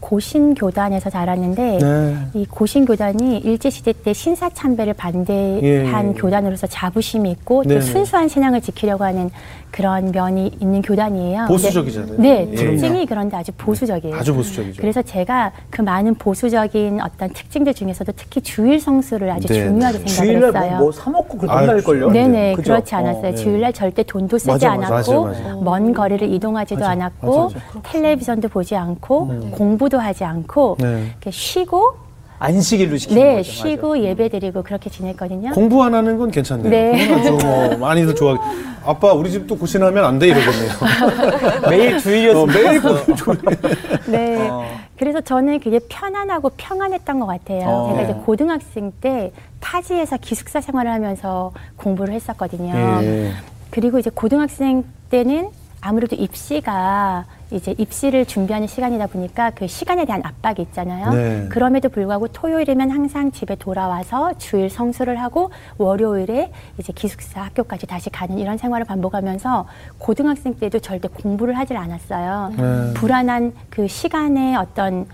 [0.00, 2.16] 고신 교단에서 자랐는데 네.
[2.34, 6.12] 이 고신 교단이 일제 시대 때 신사 참배를 반대한 예, 예.
[6.16, 7.64] 교단으로서 자부심이 있고.
[7.64, 9.30] 또 순수한 신앙을 지키려고 하는
[9.70, 11.46] 그런 면이 있는 교단이에요.
[11.46, 12.16] 보수적이잖아요.
[12.18, 12.54] 네, 예.
[12.54, 14.16] 특징이 그런데 아주 보수적이에요.
[14.16, 14.80] 아주 보수적이죠.
[14.80, 20.06] 그래서 제가 그 많은 보수적인 어떤 특징들 중에서도 특히 주일 성수를 아주 네, 중요하게 네.
[20.06, 20.70] 생각을 주일날 했어요.
[20.70, 22.10] 뭐, 뭐 사먹고 그돈 아유, 날걸요?
[22.10, 22.72] 네네 그죠?
[22.72, 23.28] 그렇지 않았어요.
[23.28, 23.34] 어, 네.
[23.34, 25.54] 주일날 절대 돈도 쓰지 맞아, 않았고 맞아, 맞아, 맞아.
[25.62, 31.06] 먼 거리를 이동하지도 맞아, 않았고 맞아, 텔레비전도 보지 않고 공부도 하지 않고 네.
[31.10, 32.09] 이렇게 쉬고
[32.40, 33.52] 안식일로 시키는 네, 거죠.
[33.52, 35.50] 쉬고 예배 드리고 그렇게 지냈거든요.
[35.52, 36.70] 공부 안 하는 건 괜찮네요.
[36.70, 37.12] 네.
[37.14, 38.34] 아주 뭐 많이들 좋아.
[38.82, 40.70] 아빠 우리 집도 고신하면 안 돼 이러겠네요.
[40.80, 41.68] 맞아.
[41.68, 43.34] 매일 어, 주일이었으면 매일 좋겠어.
[44.10, 44.48] 네.
[44.48, 44.64] 어.
[44.98, 47.68] 그래서 저는 그게 편안하고 평안했던 것 같아요.
[47.68, 47.88] 어.
[47.90, 48.20] 제가 이제 네.
[48.24, 52.72] 고등학생 때 타지에서 기숙사 생활을 하면서 공부를 했었거든요.
[53.02, 53.32] 예.
[53.68, 55.50] 그리고 이제 고등학생 때는
[55.82, 61.12] 아무래도 입시가 이제 입시를 준비하는 시간이다 보니까 그 시간에 대한 압박이 있잖아요.
[61.12, 61.46] 네.
[61.50, 68.38] 그럼에도 불구하고 토요일이면 항상 집에 돌아와서 주일 성수를 하고 월요일에 이제 기숙사 학교까지 다시 가는
[68.38, 69.66] 이런 생활을 반복하면서
[69.98, 72.52] 고등학생 때도 절대 공부를 하질 않았어요.
[72.56, 72.94] 네.
[72.94, 75.06] 불안한 그 시간의 어떤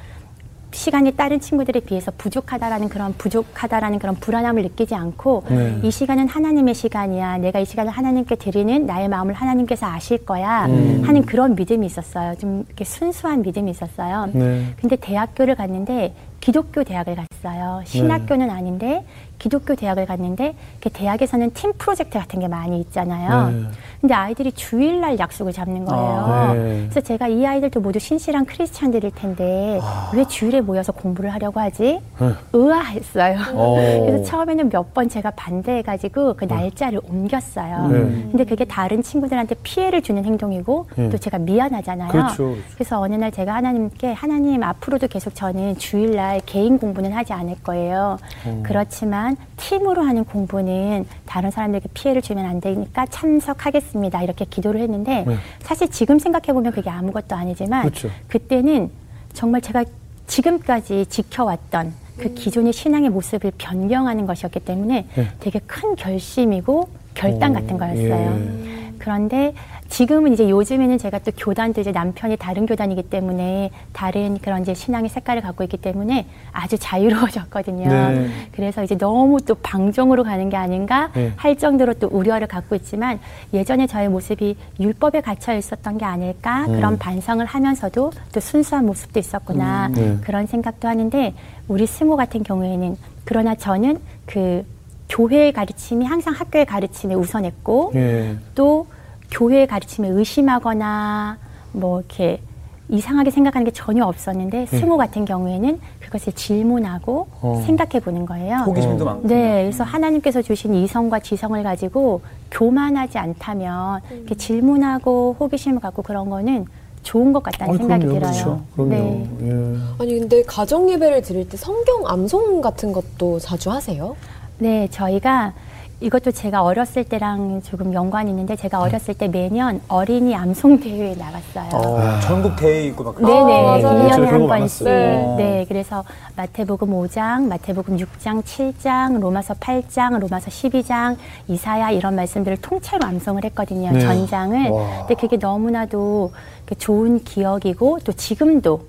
[0.76, 5.80] 시간이 다른 친구들에 비해서 부족하다라는 그런 부족하다라는 그런 불안함을 느끼지 않고 네.
[5.82, 7.38] 이 시간은 하나님의 시간이야.
[7.38, 10.66] 내가 이 시간을 하나님께 드리는 나의 마음을 하나님께서 아실 거야.
[10.66, 11.02] 음.
[11.04, 12.34] 하는 그런 믿음이 있었어요.
[12.36, 14.28] 좀 이렇게 순수한 믿음이 있었어요.
[14.32, 14.66] 네.
[14.80, 17.82] 근데 대학교를 갔는데 기독교 대학을 갔어요.
[17.84, 19.04] 신학교는 아닌데
[19.38, 23.50] 기독교 대학을 갔는데 그 대학에서는 팀 프로젝트 같은 게 많이 있잖아요.
[23.50, 23.62] 네.
[24.00, 26.02] 근데 아이들이 주일날 약속을 잡는 거예요.
[26.04, 26.80] 아, 네.
[26.88, 29.78] 그래서 제가 이 아이들도 모두 신실한 크리스찬들일 텐데
[30.14, 32.00] 왜 주일에 모여서 공부를 하려고 하지?
[32.18, 32.32] 네.
[32.52, 33.36] 의아했어요.
[33.54, 33.76] 어.
[34.06, 37.88] 그래서 처음에는 몇 번 제가 반대해가지고 그 날짜를 옮겼어요.
[37.88, 37.98] 네.
[38.30, 41.10] 근데 그게 다른 친구들한테 피해를 주는 행동이고 네.
[41.10, 42.10] 또 제가 미안하잖아요.
[42.10, 42.62] 그렇죠, 그렇죠.
[42.74, 48.18] 그래서 어느 날 제가 하나님께 하나님 앞으로도 계속 저는 주일날 개인 공부는 하지 않을 거예요.
[48.44, 48.62] 어.
[48.64, 54.22] 그렇지만 팀으로 하는 공부는 다른 사람들에게 피해를 주면 안 되니까 참석하겠습니다.
[54.22, 55.36] 이렇게 기도를 했는데 네.
[55.60, 58.10] 사실 지금 생각해 보면 그게 아무것도 아니지만 그렇죠.
[58.28, 58.90] 그때는
[59.32, 59.84] 정말 제가
[60.26, 65.28] 지금까지 지켜왔던 그 기존의 신앙의 모습을 변경하는 것이었기 때문에 네.
[65.40, 68.66] 되게 큰 결심이고 결단 오, 같은 거였어요.
[68.66, 68.92] 예.
[68.98, 69.54] 그런데
[69.88, 75.08] 지금은 이제 요즘에는 제가 또 교단도 이제 남편이 다른 교단이기 때문에 다른 그런 이제 신앙의
[75.10, 77.88] 색깔을 갖고 있기 때문에 아주 자유로워졌거든요.
[77.88, 78.28] 네.
[78.52, 81.32] 그래서 이제 너무 또 방종으로 가는 게 아닌가 네.
[81.36, 83.18] 할 정도로 또 우려를 갖고 있지만
[83.52, 89.88] 예전에 저의 모습이 율법에 갇혀 있었던 게 아닐까 그런 반성을 하면서도 또 순수한 모습도 있었구나
[89.88, 90.16] 음, 네.
[90.22, 91.34] 그런 생각도 하는데
[91.68, 94.64] 우리 승호 같은 경우에는 그러나 저는 그
[95.08, 98.36] 교회의 가르침이 항상 학교의 가르침에 우선했고 예.
[98.54, 98.86] 또
[99.30, 101.38] 교회의 가르침에 의심하거나
[101.72, 102.40] 뭐 이렇게
[102.88, 107.38] 이상하게 생각하는 게 전혀 없었는데 승호 같은 경우에는 그것을 질문하고 네.
[107.42, 107.62] 어.
[107.66, 108.58] 생각해 보는 거예요.
[108.58, 109.06] 호기심도 어.
[109.06, 109.28] 많고.
[109.28, 112.20] 네, 그래서 하나님께서 주신 이성과 지성을 가지고
[112.52, 116.66] 교만하지 않다면 이렇게 질문하고 호기심을 갖고 그런 거는
[117.02, 118.32] 좋은 것 같다는 아이, 생각이 그럼요, 들어요.
[118.32, 118.62] 그렇죠.
[118.74, 118.90] 그럼요.
[118.90, 119.30] 네.
[119.42, 119.76] 예.
[119.98, 124.16] 아니 근데 가정 예배를 드릴 때 성경 암송 같은 것도 자주 하세요?
[124.58, 125.52] 네, 저희가
[125.98, 131.70] 이것도 제가 어렸을 때랑 조금 연관이 있는데 제가 어렸을 때 매년 어린이 암송 대회에 나갔어요.
[131.72, 134.02] 어, 전국 대회 있고 막 그런 네네, 아, 맞아요.
[134.02, 134.86] 일 1년에 그런 한거 번씩.
[134.86, 135.36] 많았어요.
[135.38, 135.64] 네.
[135.66, 136.04] 그래서
[136.36, 141.16] 마태복음 5장, 마태복음 6장, 7장, 로마서 8장, 로마서 12장,
[141.48, 143.92] 이사야 이런 말씀들을 통째로 암송을 했거든요.
[143.92, 144.00] 네.
[144.00, 144.68] 전장을.
[144.68, 144.98] 와.
[145.06, 146.30] 근데 그게 너무나도
[146.66, 148.82] 그 좋은 기억이고 또 지금도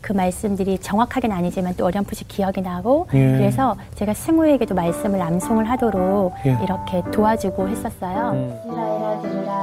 [0.00, 3.18] 그 말씀들이 정확하게는 아니지만 또 어렴풋이 기억이 나고 예.
[3.38, 6.56] 그래서 제가 승우에게도 말씀을 암송을 하도록 예.
[6.62, 8.30] 이렇게 도와주고 했었어요.
[8.32, 9.60] 음.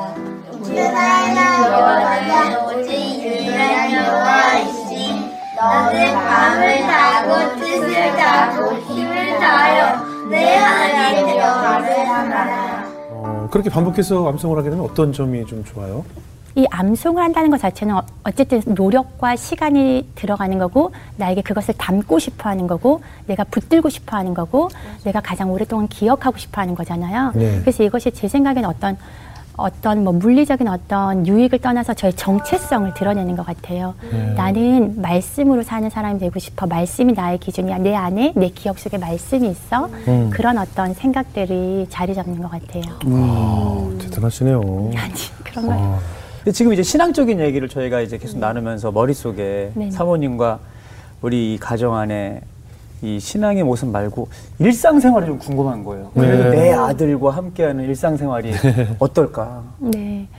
[0.61, 2.91] 이스라엘아 들으라 오직
[3.23, 13.69] 유일한 여호와이시니 너는 밤을 자고 뜻을 자고 힘을 다하여 내 하나님 여호와를 향하라 어, 그렇게
[13.69, 16.03] 반복해서 암송을 하게 되면 어떤 점이 좀 좋아요?
[16.55, 22.49] 이 암송을 한다는 것 자체는 어- 어쨌든 노력과 시간이 들어가는 거고 나에게 그것을 담고 싶어
[22.49, 24.69] 하는 거고 내가 붙들고 싶어 하는 거고
[25.03, 27.31] 내가 가장 오랫동안 기억하고 싶어 하는 거잖아요.
[27.35, 27.59] 네.
[27.61, 28.97] 그래서 이것이 제 생각에는 어떤
[29.59, 33.95] 어떤 뭐 물리적인 어떤 유익을 떠나서 저의 정체성을 드러내는 것 같아요.
[34.11, 34.33] 네.
[34.35, 36.67] 나는 말씀으로 사는 사람이 되고 싶어.
[36.67, 37.79] 말씀이 나의 기준이야.
[37.79, 39.87] 내 안에 내 기억 속에 말씀이 있어.
[40.07, 40.29] 음.
[40.31, 42.83] 그런 어떤 생각들이 자리 잡는 것 같아요.
[43.03, 44.59] 아, 대단하시네요.
[44.95, 45.99] 아니 그런 거.
[46.47, 49.91] 아, 근데 지금 이제 신앙적인 얘기를 저희가 이제 계속 나누면서 머릿속에 네네.
[49.91, 50.59] 사모님과
[51.21, 52.39] 우리 이 가정 안에
[53.01, 54.29] 이 신앙의 모습 말고
[54.59, 56.09] 일상생활이 좀 궁금한 거예요.
[56.13, 56.55] 그래도 네.
[56.55, 58.53] 내 아들과 함께하는 일상생활이
[58.97, 59.63] 어떨까?
[59.79, 60.29] 네.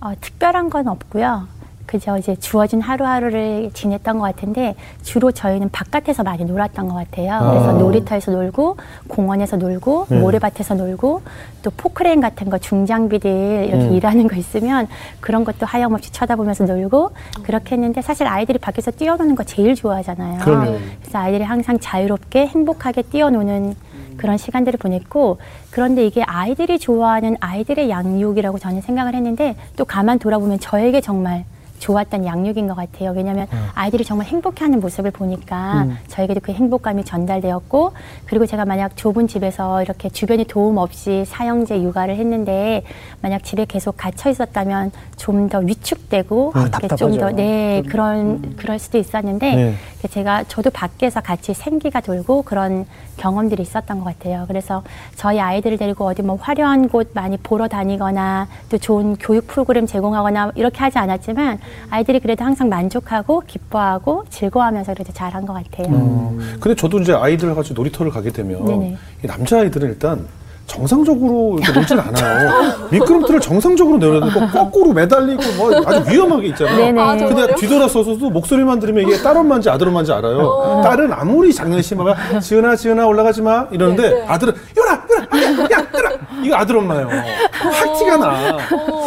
[0.00, 1.48] 어, 특별한 건 없고요.
[1.86, 7.50] 그저 이제 주어진 하루하루를 지냈던 것 같은데 주로 저희는 바깥에서 많이 놀았던 것 같아요.
[7.50, 7.72] 그래서 아.
[7.72, 8.76] 놀이터에서 놀고
[9.08, 10.18] 공원에서 놀고 네.
[10.18, 11.22] 모래밭에서 놀고
[11.62, 13.92] 또 포크레인 같은 거 중장비들 이렇게 음.
[13.92, 14.88] 일하는 거 있으면
[15.20, 20.40] 그런 것도 하염없이 쳐다보면서 놀고 그렇게 했는데 사실 아이들이 밖에서 뛰어노는 거 제일 좋아하잖아요.
[20.40, 20.78] 그럼요.
[21.00, 23.74] 그래서 아이들이 항상 자유롭게 행복하게 뛰어노는
[24.16, 25.38] 그런 시간들을 보냈고
[25.70, 31.44] 그런데 이게 아이들이 좋아하는 아이들의 양육이라고 저는 생각을 했는데 또 가만 돌아보면 저에게 정말
[31.78, 33.12] 좋았던 양육인 것 같아요.
[33.16, 37.92] 왜냐하면 아이들이 정말 행복해하는 모습을 보니까 저에게도 그 행복감이 전달되었고
[38.26, 42.82] 그리고 제가 만약 좁은 집에서 이렇게 주변에 도움 없이 사형제 육아를 했는데
[43.22, 47.10] 만약 집에 계속 갇혀 있었다면 좀 더 위축되고 아, 이렇게 답답하죠.
[47.10, 49.74] 좀더 네 그런 그럴 수도 있었는데 네.
[50.10, 52.84] 제가 저도 밖에서 같이 생기가 돌고 그런
[53.16, 54.44] 경험들이 있었던 것 같아요.
[54.48, 54.82] 그래서
[55.14, 60.52] 저희 아이들을 데리고 어디 뭐 화려한 곳 많이 보러 다니거나 또 좋은 교육 프로그램 제공하거나
[60.54, 61.58] 이렇게 하지 않았지만
[61.90, 65.86] 아이들이 그래도 항상 만족하고 기뻐하고 즐거워하면서 그래도 잘한 것 같아요.
[65.90, 68.96] 어, 근데 저도 이제 아이들 같이 놀이터를 가게 되면 네네.
[69.24, 70.26] 이 남자 아이들은 일단
[70.66, 72.88] 정상적으로 이렇게 놀진 않아요.
[72.90, 76.76] 미끄럼틀을 정상적으로 내려놓고 거꾸로 매달리고 뭐 아주 위험하게 있잖아요.
[76.76, 77.00] 네네.
[77.00, 77.54] 아, 근데?
[77.54, 80.82] 뒤돌아서서도 목소리만 들으면 이게 딸 엄마인지 아들 엄마인지 알아요.
[80.82, 84.26] 딸은 아무리 장난이 심하면 지은아 지은아 올라가지 마 이러는데 네, 네.
[84.26, 86.10] 아들은 열아 열아 야 열아
[86.42, 87.08] 이거 아들 엄마예요.
[87.52, 88.56] 확 티가 나.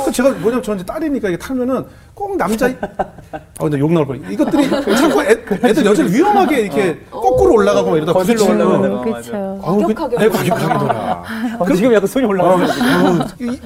[0.05, 1.85] 그 제가 뭐냐면 저는 이제 딸이니까 이게 타면은
[2.19, 4.21] 꼭 남자 아 근데 욕 나올 뻔.
[4.29, 5.29] 이것들이 자꾸 애,
[5.63, 9.01] 애들 여자를 위험하게 이렇게 거꾸로 올라가고 막 이러다 거슬러 부딪히는 거.
[9.01, 9.61] 그렇죠.
[9.63, 11.23] 아우, 그- 과격하게 네, 과격하게 놀아.
[11.59, 12.67] 어, 지금 약간 손이 올라가요.
[12.67, 13.59] 아우, 이-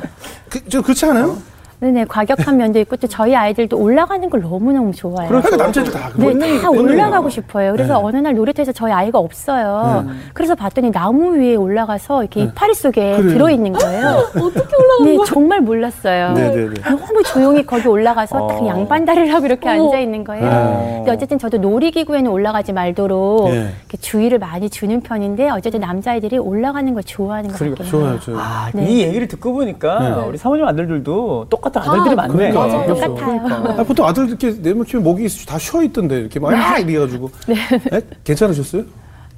[0.50, 1.36] 그, 저 그렇지 않아요?
[1.84, 5.28] 네네 과격한 면도 있고 또 저희 아이들도 올라가는 걸 너무 너무 좋아해요.
[5.28, 6.62] 그러니까 남자들 다 네, 그래요.
[6.62, 7.74] 다 올라가고 싶어요.
[7.74, 10.06] 그래서 어느 날 놀이터에서 저희 아이가 없어요.
[10.34, 13.34] 그래서 봤더니 나무 위에 올라가서 이렇게 이파리 속에 그래요.
[13.34, 14.08] 들어있는 거예요.
[14.34, 15.26] 어떻게 올라간 네, 거야?
[15.26, 16.32] 정말 몰랐어요.
[16.36, 16.82] 네, 네, 네.
[16.90, 18.48] 너무 조용히 거기 올라가서 어.
[18.48, 19.68] 딱 양반다리를 하고 이렇게.
[19.68, 20.46] 앉아 있는 거예요.
[20.50, 20.94] 네.
[21.00, 23.72] 근데 어쨌든 저도 놀이기구에는 올라가지 말도록 네.
[23.80, 28.08] 이렇게 주의를 많이 주는 편인데 어쨌든 남자아이들이 올라가는 걸 좋아하는 것 그러니까 같긴 해요.
[28.08, 28.40] 좋아요, 좋아요.
[28.40, 28.86] 아, 네.
[28.90, 32.34] 이 얘기를 듣고 보니까 우리 사모님 아들들도 똑같 은 아들들이 아, 많네.
[32.52, 32.68] 그러니까.
[32.68, 32.96] 맞아요.
[32.96, 33.80] 똑같아요.
[33.80, 37.32] 아, 보통 아들 이렇게 내면 키면 목이 다 쉬어 있던데 이렇게 막 아, 이래가지고.
[37.48, 38.02] 네.
[38.24, 38.84] 괜찮으셨어요?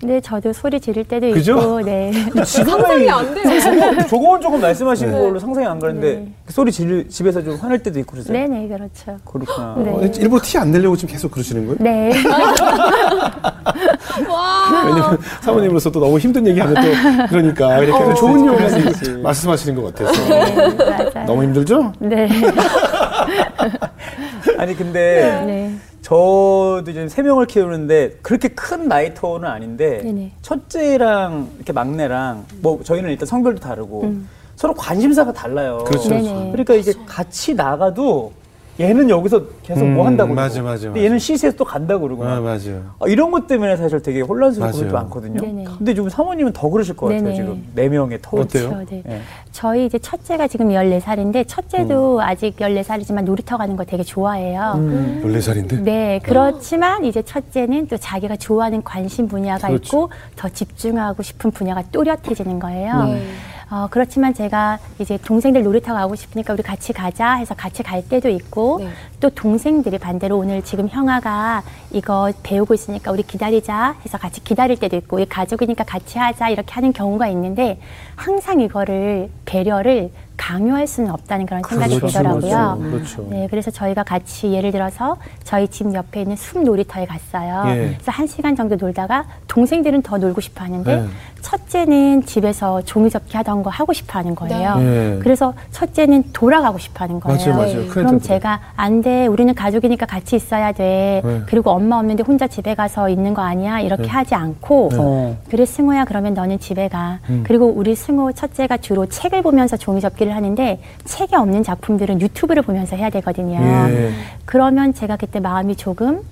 [0.04, 1.58] 네, 저도 소리 지를 때도 그죠?
[1.58, 2.12] 있고, 네.
[2.44, 3.60] 상상이 안 돼요.
[3.62, 5.18] 조금, 조금은 조금 말씀하신 네.
[5.20, 6.28] 걸로 상상이 안 가는데 네.
[6.46, 8.38] 그 소리 지 집에서 좀 화낼 때도 있고 그러세요?
[8.38, 9.18] 네 네, 그렇죠.
[9.24, 9.76] 그렇구나.
[9.78, 9.90] 네.
[9.92, 11.78] 어, 일부러 티 안 내려고 지금 계속 그러시는 거예요?
[11.80, 12.12] 네.
[14.30, 14.84] 와.
[14.86, 16.82] 왜냐면 사모님으로서 또 너무 힘든 얘기하면 또
[17.30, 19.12] 그러니까 이렇게 어, 좋은 그렇지.
[19.24, 21.24] 말씀하시는 것 같아서 네.
[21.26, 21.94] 너무 힘들죠?
[22.00, 22.28] 네.
[24.58, 25.72] 아니 근데 네.
[26.06, 30.34] 저도 이제 세 명을 키우는데 그렇게 큰 나이 터는 아닌데 네네.
[30.44, 34.30] 첫째랑 이렇게 막내랑 뭐 저희는 일단 성별도 다르고 음.
[34.56, 35.84] 서로 관심사가 달라요.
[35.88, 36.10] 그렇죠.
[36.10, 36.52] 네네.
[36.52, 38.32] 그러니까 이게 같이 나가도
[38.80, 41.06] 얘는 여기서 계속 음, 뭐 한다고 그러고 맞아, 맞아, 근데 맞아.
[41.06, 42.84] 얘는 시세에서 또 간다고 그러고 아, 맞아요.
[43.00, 44.72] 아, 이런 것 때문에 사실 되게 혼란스러운.
[44.72, 45.40] 것도 많거든요.
[45.40, 45.64] 네네.
[45.78, 47.22] 근데 지금 사모님은 더 그러실 것 같아요.
[47.24, 47.36] 네네.
[47.36, 48.38] 지금 네 명의 터.
[48.38, 48.70] 어때요?
[48.70, 49.04] 그렇죠, 네.
[49.08, 49.22] 예.
[49.52, 54.74] 저희 이제 첫째가 지금 14살인데, 첫째도 아직 14살이지만 놀이터 가는 거 되게 좋아해요.
[54.76, 55.22] 음.
[55.24, 55.82] 14살인데?
[55.82, 59.86] 네, 그렇지만 이제 첫째는 또 자기가 좋아하는 관심 분야가 그렇죠.
[59.86, 63.04] 있고 더 집중하고 싶은 분야가 또렷해지는 거예요.
[63.04, 63.22] 네.
[63.70, 68.30] 어, 그렇지만 제가 이제 동생들 놀이터 가고 싶으니까 우리 같이 가자 해서 같이 갈 때도
[68.30, 68.90] 있고 네.
[69.20, 74.98] 또 동생들이 반대로 오늘 지금 형아가 이거 배우고 있으니까 우리 기다리자 해서 같이 기다릴 때도
[74.98, 77.80] 있고 우리 가족이니까 같이 하자 이렇게 하는 경우가 있는데
[78.16, 82.78] 항상 이거를 배려를 강요할 수는 없다는 그런 생각이 그렇죠, 들더라고요.
[82.80, 83.28] 그렇죠, 그렇죠.
[83.30, 87.64] 네, 그래서 저희가 같이 예를 들어서 저희 집 옆에 있는 숲 놀이터에 갔어요.
[87.68, 87.94] 예.
[87.94, 91.08] 그래서 한 시간 정도 놀다가 동생들은 더 놀고 싶어 하는데 네.
[91.42, 94.78] 첫째는 집에서 종이 접기 하던 거 하고 싶어 하는 거예요.
[94.78, 95.20] 네.
[95.22, 97.38] 그래서 첫째는 돌아가고 싶어 하는 거예요.
[97.38, 97.82] 맞아요, 맞아요.
[97.82, 97.88] 네.
[97.88, 99.28] 그럼 제가 안 돼.
[99.28, 101.22] 우리는 가족이니까 같이 있어야 돼.
[101.24, 101.42] 네.
[101.46, 103.80] 그리고 엄마 없는데 혼자 집에 가서 있는 거 아니야.
[103.80, 105.38] 이렇게 하지 않고 어.
[105.50, 107.20] 그래 승호야 그러면 너는 집에 가.
[107.30, 107.44] 음.
[107.46, 112.64] 그리고 우리 승호 첫째가 주로 책을 보면서 종이 접기 를 하는데 책이 없는 작품들은 유튜브를
[112.64, 113.60] 보면서 해야 되거든요.
[113.60, 114.12] 예.
[114.46, 116.24] 그러면 제가 그때 마음이 조금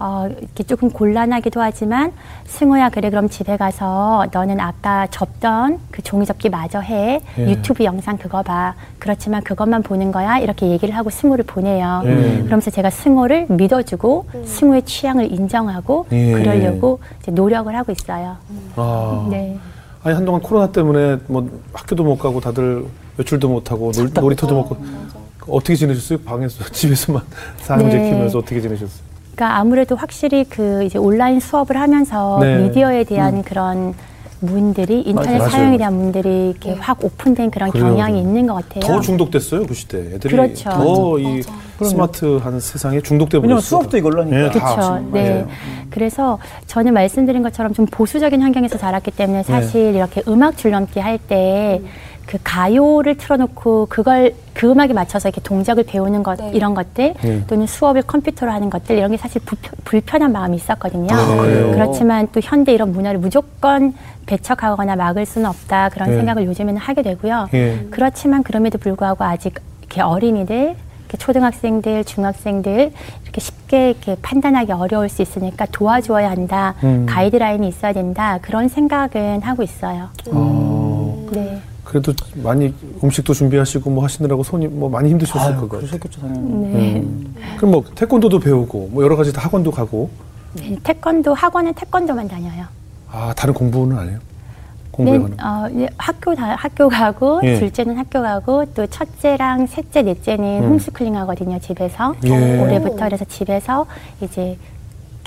[0.00, 2.12] 어, 이렇게 조금 곤란하기도 하지만
[2.46, 7.50] 승호야 그래 그럼 집에 가서 너는 아까 접던 그 종이접기 마저 해 예.
[7.50, 12.42] 유튜브 영상 그거 봐 그렇지만 그것만 보는 거야 이렇게 얘기를 하고 승호를 보내요 예.
[12.44, 16.30] 그러면서 제가 승호를 믿어주고 승호의 취향을 인정하고 예.
[16.30, 18.36] 그러려고 이제 노력을 하고 있어요
[18.76, 19.26] 아.
[19.28, 19.58] 네.
[20.04, 22.84] 아니 한동안 코로나 때문에 뭐 학교도 못 가고 다들
[23.18, 24.78] 외출도 못 하고 놀, 놀이터도 못 가고
[25.48, 26.18] 어떻게 지내셨어요?
[26.20, 27.22] 방에서 집에서만
[27.58, 28.10] 사형제 네.
[28.10, 29.08] 키우면서 어떻게 지내셨어요?
[29.34, 32.58] 그러니까 아무래도 확실히 그 이제 온라인 수업을 하면서 네.
[32.58, 33.94] 미디어에 대한 그런
[34.40, 35.50] 문들이 인터넷 맞아요.
[35.50, 37.86] 사용에 대한 문들이 이렇게 확 오픈된 그런 그래요.
[37.86, 38.80] 경향이 있는 것 같아요.
[38.82, 39.98] 더 중독됐어요 그 시대.
[40.14, 40.70] 애들이 그렇죠.
[40.70, 41.42] 더이
[41.82, 43.60] 스마트한 세상에 중독돼 버렸어요.
[43.60, 44.36] 수업도 이걸로 하니까.
[44.44, 45.08] 예, 다 그렇죠.
[45.12, 45.44] 네.
[45.90, 51.80] 그래서 저는 말씀드린 것처럼 좀 보수적인 환경에서 자랐기 때문에 사실 이렇게 음악 줄넘기 할 때
[52.28, 56.50] 그 가요를 틀어놓고 그걸 그 음악에 맞춰서 이렇게 동작을 배우는 것 네.
[56.52, 57.44] 이런 것들 네.
[57.46, 61.08] 또는 수업을 컴퓨터로 하는 것들 이런 게 사실 불편, 불편한 마음이 있었거든요.
[61.10, 61.72] 아?
[61.72, 63.94] 그렇지만 또 현대 이런 문화를 무조건
[64.26, 66.16] 배척하거나 막을 수는 없다 그런 네.
[66.16, 67.48] 생각을 요즘에는 하게 되고요.
[67.54, 67.86] 예.
[67.90, 70.76] 그렇지만 그럼에도 불구하고 아직 이렇게 어린이들
[71.08, 76.74] 이렇게 초등학생들, 중학생들 이렇게 쉽게 이렇게 판단하기 어려울 수 있으니까 도와줘야 한다.
[76.84, 77.06] 음.
[77.08, 78.38] 가이드라인이 있어야 된다.
[78.42, 80.10] 그런 생각은 하고 있어요.
[80.30, 81.62] 어, 네.
[81.88, 85.88] 그래도 많이 음식도 준비하시고 뭐 하시느라고 손이 뭐 많이 힘드셨을 아유, 것 같아요.
[85.88, 86.68] 그러셨겠죠, 당연히.
[86.68, 87.04] 네.
[87.56, 90.10] 그럼 뭐 태권도도 배우고 뭐 여러 가지 다 학원도 가고
[90.52, 92.66] 네, 태권도 학원은 태권도만 다녀요.
[93.10, 94.18] 아 다른 공부는 안 해요?
[94.90, 95.24] 공부에 네.
[95.42, 97.58] 어, 네, 학교 다, 학교 가고 예.
[97.58, 100.68] 둘째는 학교 가고 또 첫째랑 셋째, 넷째는 음.
[100.72, 102.60] 홈스쿨링 하거든요 집에서 예.
[102.60, 103.86] 올해부터 그래서 집에서
[104.20, 104.58] 이제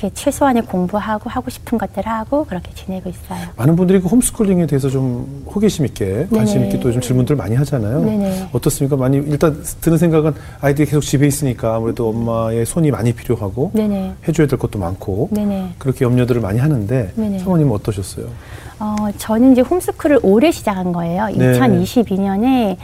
[0.01, 3.39] 이렇게 최소한의 공부하고 하고 싶은 것들 하고 그렇게 지내고 있어요.
[3.55, 6.67] 많은 분들이 그 홈스쿨링에 대해서 좀 호기심 있게 관심 네네.
[6.67, 8.03] 있게 또 좀 질문들 많이 하잖아요.
[8.03, 8.49] 네네.
[8.51, 8.97] 어떻습니까?
[8.97, 14.15] 많이 일단 드는 생각은 아이들이 계속 집에 있으니까 아무래도 엄마의 손이 많이 필요하고 네네.
[14.27, 15.75] 해줘야 될 것도 많고 네네.
[15.77, 17.13] 그렇게 염려들을 많이 하는데.
[17.15, 18.25] 사모님은 어떠셨어요?
[18.79, 21.27] 어, 저는 이제 홈스쿨을 올해 시작한 거예요.
[21.27, 21.59] 네.
[21.59, 22.75] 2022년에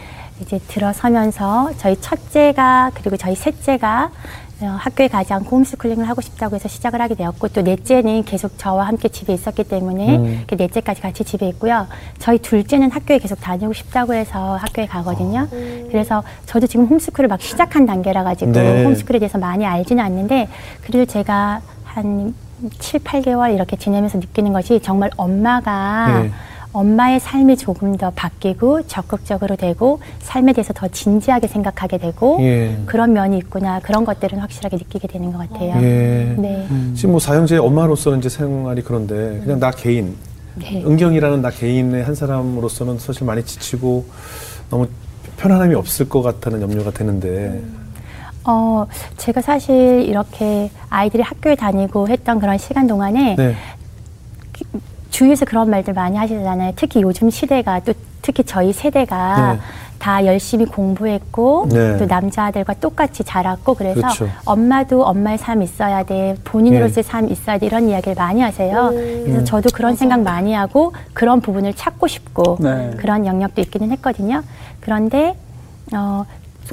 [0.42, 6.68] 이제 들어서면서 저희 첫째가 그리고 저희 셋째가 어, 학교에 가지 않고 홈스쿨링을 하고 싶다고 해서
[6.68, 10.26] 시작을 하게 되었고 또 넷째는 계속 저와 함께 집에 있었기 때문에 음.
[10.48, 11.88] 이렇게 넷째까지 같이 집에 있고요.
[12.18, 15.48] 저희 둘째는 학교에 계속 다니고 싶다고 해서 학교에 가거든요.
[15.50, 18.84] 그래서 저도 지금 홈스쿨을 막 시작한 단계라 가지고 네.
[18.84, 20.48] 홈스쿨에 대해서 많이 알지는 않는데
[20.82, 22.34] 그래도 제가 한
[22.80, 26.32] 7, 8개월 이렇게 지내면서 느끼는 것이 정말 엄마가 네.
[26.78, 32.78] 엄마의 삶이 조금 더 바뀌고 적극적으로 되고 삶에 대해서 더 진지하게 생각하게 되고 예.
[32.86, 35.74] 그런 면이 있구나 그런 것들은 확실하게 느끼게 되는 것 같아요.
[35.82, 36.36] 예.
[36.38, 36.68] 네.
[36.94, 40.16] 지금 뭐 사형제 엄마로서는 이제 생활이 그런데 그냥 나 개인
[40.54, 40.84] 네.
[40.86, 44.06] 은경이라는 나 개인의 한 사람으로서는 사실 많이 지치고
[44.70, 44.88] 너무
[45.38, 47.60] 편안함이 없을 것 같다는 염려가 되는데
[48.44, 48.86] 어,
[49.18, 53.56] 제가 사실 이렇게 아이들이 학교에 다니고 했던 그런 시간 동안에 네.
[55.10, 56.74] 주위에서 그런 말들 많이 하시잖아요.
[56.76, 59.60] 특히 요즘 시대가 또 특히 저희 세대가 네.
[60.00, 61.98] 다 열심히 공부했고 네.
[61.98, 64.30] 또 남자들과 똑같이 자랐고 그래서 그렇죠.
[64.46, 68.92] 엄마도 엄마의 삶 있어야 돼 본인으로서의 삶 있어야 돼 이런 이야기를 많이 하세요.
[68.94, 72.92] 그래서 저도 그런 생각 많이 하고 그런 부분을 찾고 싶고 네.
[72.98, 74.44] 그런 영역도 있기는 했거든요.
[74.82, 75.36] 그런데
[75.94, 76.26] 어,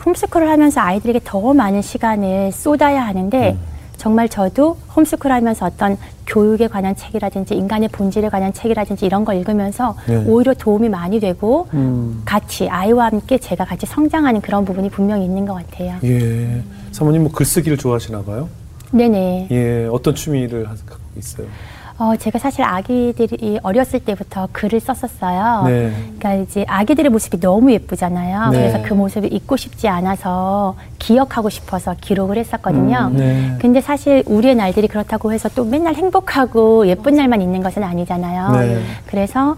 [0.04, 3.73] 홈스쿨을 하면서 아이들에게 더 많은 시간을 쏟아야 하는데 음.
[4.04, 9.96] 정말 저도 홈스쿨 하면서 어떤 교육에 관한 책이라든지 인간의 본질에 관한 책이라든지 이런 걸 읽으면서
[10.06, 10.22] 네.
[10.26, 12.20] 오히려 도움이 많이 되고 음.
[12.26, 15.96] 같이 아이와 함께 제가 같이 성장하는 그런 부분이 분명히 있는 것 같아요.
[16.04, 16.62] 예.
[16.92, 18.50] 사모님 뭐 글쓰기를 좋아하시나 봐요?
[18.90, 19.48] 네네.
[19.50, 19.88] 예.
[19.90, 21.46] 어떤 취미를 하- 갖고 있어요?
[21.96, 25.62] 어, 제가 사실 아기들이 어렸을 때부터 글을 썼었어요.
[25.66, 25.92] 네.
[26.18, 28.50] 그러니까 이제 아기들의 모습이 너무 예쁘잖아요.
[28.50, 28.58] 네.
[28.58, 33.10] 그래서 그 모습을 잊고 싶지 않아서 기억하고 싶어서 기록을 했었거든요.
[33.12, 33.56] 음, 네.
[33.60, 38.50] 근데 사실 우리의 날들이 그렇다고 해서 또 맨날 행복하고 예쁜 날만 있는 것은 아니잖아요.
[38.52, 38.82] 네.
[39.06, 39.56] 그래서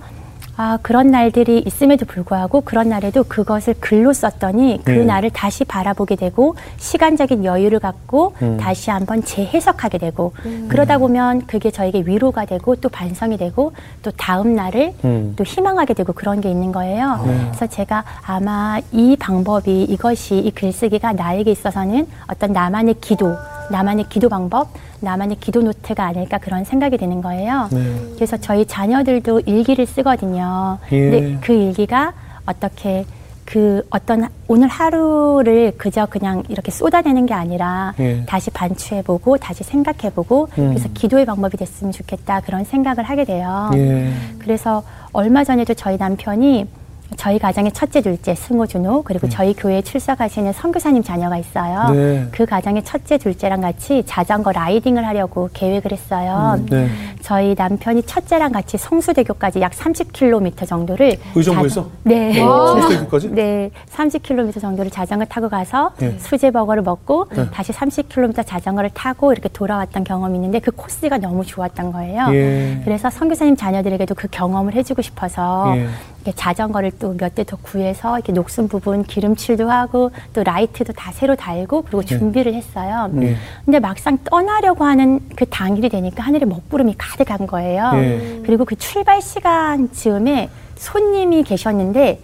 [0.58, 5.04] 아, 그런 날들이 있음에도 불구하고 그런 날에도 그것을 글로 썼더니 그 네.
[5.04, 8.56] 날을 다시 바라보게 되고 시간적인 여유를 갖고 음.
[8.56, 10.32] 다시 한번 재해석하게 되고
[10.68, 15.34] 그러다 보면 그게 저에게 위로가 되고 또 반성이 되고 또 다음 날을 음.
[15.36, 17.22] 또 희망하게 되고 그런 게 있는 거예요.
[17.26, 17.38] 네.
[17.48, 23.34] 그래서 제가 아마 이 방법이 이것이 이 글쓰기가 나에게 있어서는 어떤 나만의 기도,
[23.70, 24.68] 나만의 기도 방법,
[25.00, 27.68] 나만의 기도 노트가 아닐까 그런 생각이 드는 거예요.
[27.72, 27.96] 네.
[28.14, 30.78] 그래서 저희 자녀들도 일기를 쓰거든요.
[30.92, 31.10] 예.
[31.10, 32.12] 근데 그 일기가
[32.46, 33.04] 어떻게
[33.44, 38.24] 그 어떤 오늘 하루를 그저 그냥 이렇게 쏟아내는 게 아니라 예.
[38.26, 40.70] 다시 반추해보고 다시 생각해보고 음.
[40.70, 43.70] 그래서 기도의 방법이 됐으면 좋겠다 그런 생각을 하게 돼요.
[43.74, 44.12] 예.
[44.38, 44.82] 그래서
[45.12, 46.66] 얼마 전에도 저희 남편이
[47.16, 51.90] 저희 가정의 첫째, 둘째 승호, 준호 그리고 저희 교회에 출석하시는 선교사님 자녀가 있어요.
[51.92, 52.26] 네.
[52.32, 56.58] 그 가정의 첫째, 둘째랑 같이 자전거 라이딩을 하려고 계획을 했어요.
[56.68, 56.88] 네.
[57.22, 61.82] 저희 남편이 첫째랑 같이 성수대교까지 약 30km 정도를 의정부에서?
[61.82, 62.34] 자전- 네.
[62.34, 63.30] 성수대교까지?
[63.30, 66.16] 네, 30km 정도를 자전거 타고 가서 네.
[66.18, 71.92] 수제 버거를 먹고 다시 30km 자전거를 타고 이렇게 돌아왔던 경험이 있는데 그 코스가 너무 좋았던
[71.92, 72.26] 거예요.
[72.32, 72.80] 예.
[72.84, 75.86] 그래서 선교사님 자녀들에게도 그 경험을 해주고 싶어서 예.
[76.26, 81.12] 이렇게 자전거를 또 몇 대 더 구해서 이렇게 녹슨 부분 기름칠도 하고 또 라이트도 다
[81.12, 83.08] 새로 달고 그리고 준비를 했어요.
[83.22, 83.36] 예.
[83.64, 87.92] 근데 막상 떠나려고 하는 그 당일이 되니까 하늘에 먹구름이 가득한 거예요.
[87.94, 88.42] 예.
[88.44, 92.20] 그리고 그 출발 시간 즈음에 손님이 계셨는데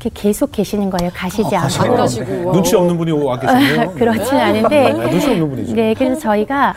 [0.00, 1.10] 이렇게 계속 계시는 거예요.
[1.14, 1.82] 가시지 않고.
[1.82, 2.52] 안 가시고.
[2.52, 3.92] 눈치 없는 분이 와 계시네요.
[3.98, 5.74] 그렇진 않은데 아, 눈치 없는 분이죠.
[5.74, 6.74] 네, 그래서 저희가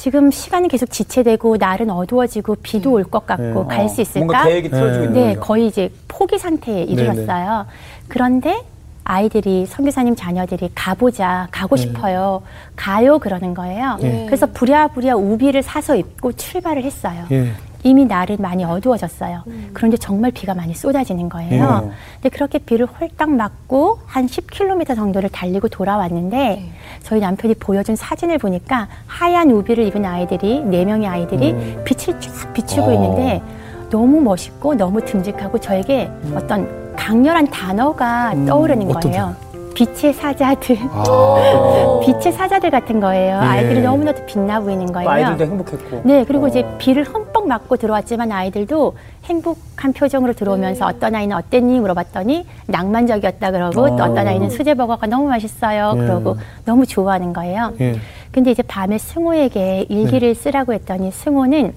[0.00, 3.76] 지금 시간이 계속 지체되고 날은 어두워지고 비도 올 것 같고 네.
[3.76, 4.24] 갈수 있을까?
[4.24, 5.40] 뭔가 계획이 틀어지고 있는 네, 거죠.
[5.40, 7.66] 거의 이제 포기 상태에 이르렀어요.
[8.08, 8.62] 그런데
[9.04, 12.42] 아이들이 선교사님 자녀들이 가보자 가고 싶어요
[12.76, 13.98] 가요 그러는 거예요.
[14.00, 14.24] 네.
[14.26, 17.24] 그래서 부랴부랴 우비를 사서 입고 출발을 했어요.
[17.32, 17.50] 예.
[17.82, 19.42] 이미 날은 많이 어두워졌어요.
[19.72, 21.82] 그런데 정말 비가 많이 쏟아지는 거예요.
[21.84, 21.90] 예.
[22.16, 26.70] 근데 그렇게 비를 홀딱 맞고 한 10km 정도를 달리고 돌아왔는데
[27.10, 31.52] 저희 남편이 보여준 사진을 보니까 하얀 우비를 입은 아이들이 네 명의 아이들이
[31.84, 32.92] 빛을 쫙 비추고 어.
[32.92, 33.42] 있는데
[33.90, 39.34] 너무 멋있고 너무 듬직하고 저에게 어떤 강렬한 단어가 떠오르는 거예요.
[39.80, 42.00] 빛의 사자들, 아.
[42.04, 43.36] 빛의 사자들 같은 거예요.
[43.36, 43.46] 예.
[43.46, 45.08] 아이들이 너무나도 빛나 보이는 거예요.
[45.08, 46.02] 아이들도 행복했고.
[46.04, 46.48] 네, 그리고 어.
[46.48, 53.72] 이제 비를 흠뻑 맞고 들어왔지만 아이들도 행복한 표정으로 들어오면서 어떤 아이는 어땠니 물어봤더니 낭만적이었다 그러고
[53.96, 54.06] 또 어.
[54.06, 56.00] 어떤 아이는 수제버거가 너무 맛있어요 예.
[56.00, 57.72] 그러고 너무 좋아하는 거예요.
[57.80, 57.96] 예.
[58.32, 61.72] 근데 이제 밤에 승호에게 일기를 쓰라고 했더니 승호는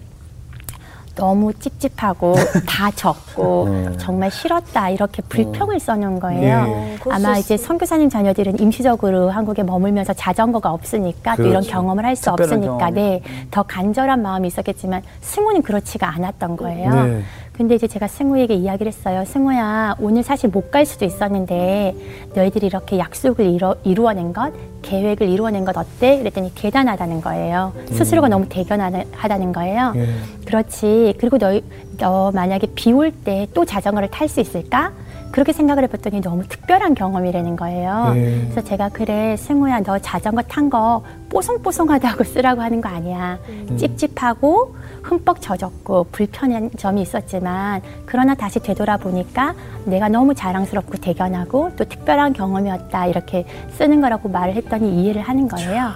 [1.15, 2.35] 너무 찝찝하고
[2.67, 3.95] 다 적고 음.
[3.99, 6.41] 정말 싫었다 이렇게 불평을 써놓은 거예요.
[6.43, 6.95] 예.
[6.99, 7.57] 그럴 아마 수 이제.
[7.57, 11.71] 선교사님 자녀들은 임시적으로 한국에 머물면서 자전거가 없으니까 또 이런 그렇죠.
[11.71, 12.93] 경험을 할 수 없으니까 경험.
[12.93, 16.93] 네, 더 간절한 마음이 있었겠지만 승우는 그렇지가 않았던 거예요.
[16.93, 17.23] 네.
[17.55, 19.23] 근데 이제 제가 승우에게 이야기를 했어요.
[19.25, 21.93] 승우야, 오늘 사실 못 갈 수도 있었는데
[22.33, 24.51] 너희들이 이렇게 약속을 이뤄, 이루어낸 것,
[24.81, 26.17] 계획을 이루어낸 것 어때?
[26.17, 27.73] 그랬더니 대단하다는 거예요.
[27.91, 29.93] 스스로가 너무 대견하다는 거예요.
[29.97, 30.07] 예.
[30.45, 31.13] 그렇지.
[31.19, 31.59] 그리고 너,
[31.99, 34.91] 너 만약에 비 올 때 또 자전거를 탈 수 있을까?
[35.31, 38.13] 그렇게 생각을 해봤더니 너무 특별한 경험이라는 거예요.
[38.15, 38.41] 예.
[38.49, 41.03] 그래서 제가 그래 승우야 너 자전거 탄 거
[41.33, 43.39] 뽀송뽀송하다고 쓰라고 하는 거 아니야.
[43.75, 49.55] 찝찝하고 흠뻑 젖었고 불편한 점이 있었지만 그러나 다시 되돌아보니까
[49.85, 53.45] 내가 너무 자랑스럽고 대견하고 또 특별한 경험이었다 이렇게
[53.77, 55.93] 쓰는 거라고 말을 했더니 이해를 하는 거예요.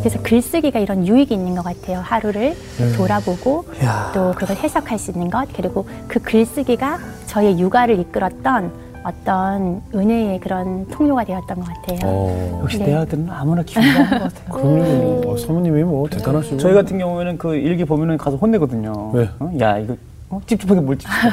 [0.00, 2.00] 그래서 글쓰기가 이런 유익이 있는 것 같아요.
[2.00, 2.54] 하루를
[2.96, 4.10] 돌아보고 야.
[4.12, 10.86] 또 그걸 해석할 수 있는 것 그리고 그 글쓰기가 저의 육아를 이끌었던 어떤 은혜의 그런
[10.88, 11.98] 통로가 되었던 것 같아요.
[12.04, 12.60] 어.
[12.62, 12.86] 역시 네.
[12.86, 14.52] 내 아들은 아무나 키운다는 것 같아요.
[14.52, 15.22] 그럼요.
[15.26, 16.56] 어, 사모님이 뭐 대단하시고.
[16.58, 19.10] 저희 같은 경우에는 그 일기 보면은 가서 혼내거든요.
[19.12, 19.28] 왜?
[19.40, 19.52] 어?
[19.60, 19.96] 야 이거
[20.30, 20.40] 어?
[20.46, 21.28] 찝찝하게 뭘 찝찝해?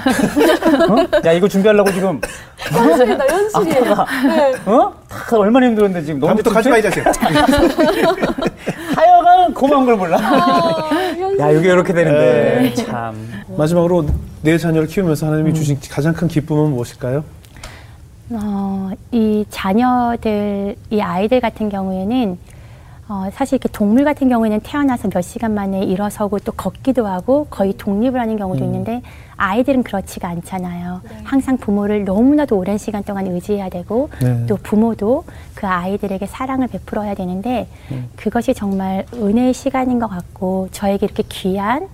[0.91, 1.07] 어?
[1.25, 2.19] 야 이거 준비하려고 지금
[2.57, 3.95] 현실이다, 현실이에요.
[4.27, 4.53] 네.
[4.65, 4.93] 어?
[5.07, 6.81] 다 얼마나 힘들었는데 지금 너무 다음부터 가지 마, 이?
[6.81, 7.03] 자식.
[8.95, 10.17] 하여간 고마운 걸 몰라.
[10.19, 10.89] 아,
[11.39, 12.73] 야 이게 이렇게 되는데 네.
[12.83, 13.15] 참.
[13.57, 14.05] 마지막으로
[14.41, 17.23] 내 자녀를 키우면서 하나님이 주신 가장 큰 기쁨은 무엇일까요?
[18.31, 22.37] 어, 이 자녀들, 이 아이들 같은 경우에는
[23.11, 27.73] 어, 사실 이렇게 동물 같은 경우에는 태어나서 몇 시간 만에 일어서고 또 걷기도 하고 거의
[27.75, 29.01] 독립을 하는 경우도 있는데
[29.35, 31.01] 아이들은 그렇지가 않잖아요.
[31.23, 34.45] 항상 부모를 너무나도 오랜 시간 동안 의지해야 되고 네.
[34.45, 35.23] 또 부모도
[35.55, 37.67] 그 아이들에게 사랑을 베풀어야 되는데
[38.15, 41.87] 그것이 정말 은혜의 시간인 것 같고 저에게 이렇게 귀한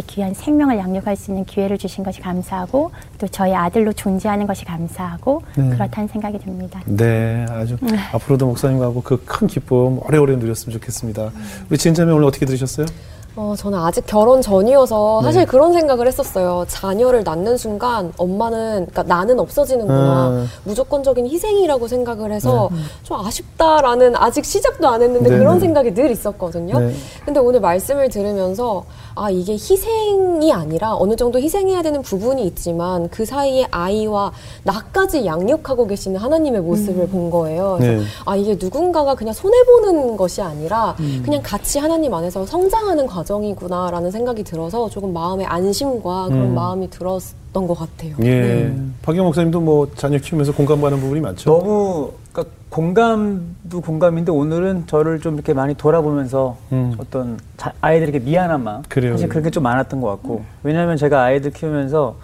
[0.00, 5.42] 귀한 생명을 양육할 수 있는 기회를 주신 것이 감사하고 또 저희 아들로 존재하는 것이 감사하고
[5.56, 5.68] 네.
[5.68, 6.80] 그렇다는 생각이 듭니다.
[6.86, 7.76] 네, 아주
[8.14, 11.30] 앞으로도 목사님하고 그 큰 기쁨 오래오래 누렸으면 좋겠습니다.
[11.68, 12.86] 우리 진자매 오늘 어떻게 들으셨어요?
[13.34, 15.26] 어, 저는 아직 결혼 전이어서 네.
[15.26, 16.66] 사실 그런 생각을 했었어요.
[16.68, 20.28] 자녀를 낳는 순간 엄마는, 그러니까 나는 없어지는구나.
[20.28, 20.46] 음.
[20.64, 22.68] 무조건적인 희생이라고 생각을 해서
[23.02, 25.38] 좀 아쉽다라는 아직 시작도 안 했는데 네.
[25.38, 26.78] 그런 생각이 늘 있었거든요.
[26.78, 26.94] 네.
[27.24, 33.24] 근데 오늘 말씀을 들으면서 아, 이게 희생이 아니라 어느 정도 희생해야 되는 부분이 있지만 그
[33.24, 34.32] 사이에 아이와
[34.64, 37.78] 나까지 양육하고 계시는 하나님의 모습을 본 거예요.
[37.80, 38.02] 네.
[38.26, 41.22] 아, 이게 누군가가 그냥 손해보는 것이 아니라 음.
[41.24, 46.54] 그냥 같이 하나님 안에서 성장하는 과정 이구나라는 생각이 들어서 조금 마음의 안심과 그런 음.
[46.54, 48.14] 마음이 들었던 것 같아요.
[48.22, 48.40] 예.
[48.40, 48.76] 네.
[49.02, 51.50] 박영 목사님도 뭐 자녀 키우면서 공감가는 부분이 많죠.
[51.50, 56.94] 너무 그러니까 공감도 공감인데 오늘은 저를 좀 이렇게 많이 돌아보면서 음.
[56.98, 59.40] 어떤 자- 아이들에게 미안한 마음 그래요, 사실 그래요.
[59.42, 62.16] 그게 좀 많았던 것 같고 왜냐하면 제가 아이들 키우면서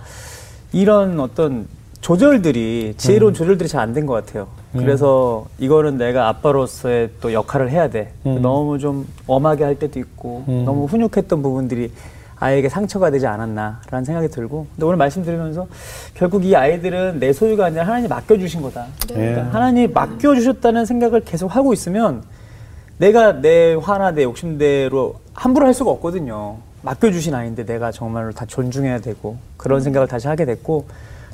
[0.73, 1.67] 이런 어떤
[2.01, 4.47] 조절들이 지혜로운 조절들이 잘 안 된 것 같아요.
[4.75, 4.81] 음.
[4.81, 8.13] 그래서 이거는 내가 아빠로서의 또 역할을 해야 돼.
[8.27, 8.43] 음.
[8.43, 10.65] 너무 좀 엄하게 할 때도 있고 음.
[10.65, 11.93] 너무 훈육했던 부분들이
[12.41, 15.67] 아이에게 상처가 되지 않았나라는 생각이 들고 근데 오늘 말씀 들으면서
[16.15, 18.87] 결국 이 아이들은 내 소유가 아니라 하나님 맡겨주신 거다.
[19.09, 19.45] 그러니까 예.
[19.51, 22.23] 하나님 맡겨주셨다는 생각을 계속 하고 있으면
[22.99, 26.59] 내가 내 화나 내 욕심대로 함부로 할 수가 없거든요.
[26.83, 30.87] 맡겨주신 아이인데 내가 정말로 다 존중해야 되고 그런 생각을 다시 하게 됐고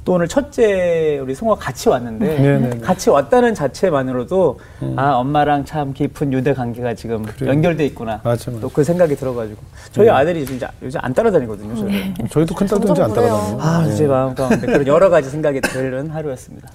[0.05, 2.79] 또 오늘 첫째 우리 송아 같이 왔는데 네네네.
[2.81, 4.61] 같이 왔다는 자체만으로도
[4.97, 7.51] 아 엄마랑 참 깊은 유대 관계가 지금 그래요.
[7.51, 8.21] 연결돼 있구나.
[8.23, 8.61] 맞아, 맞아.
[8.61, 9.61] 또그 생각이 들어가지고
[9.93, 11.75] 저희 아들이 진짜 요즘 안 따라다니거든요.
[11.77, 12.15] 저를.
[12.31, 13.15] 저희도 큰 딸도 이제 안.
[13.15, 13.59] 따라다녀요.
[13.61, 13.93] 아 예.
[13.95, 16.69] 제 마음 가운데 그런 여러 가지 생각이 드는 하루였습니다.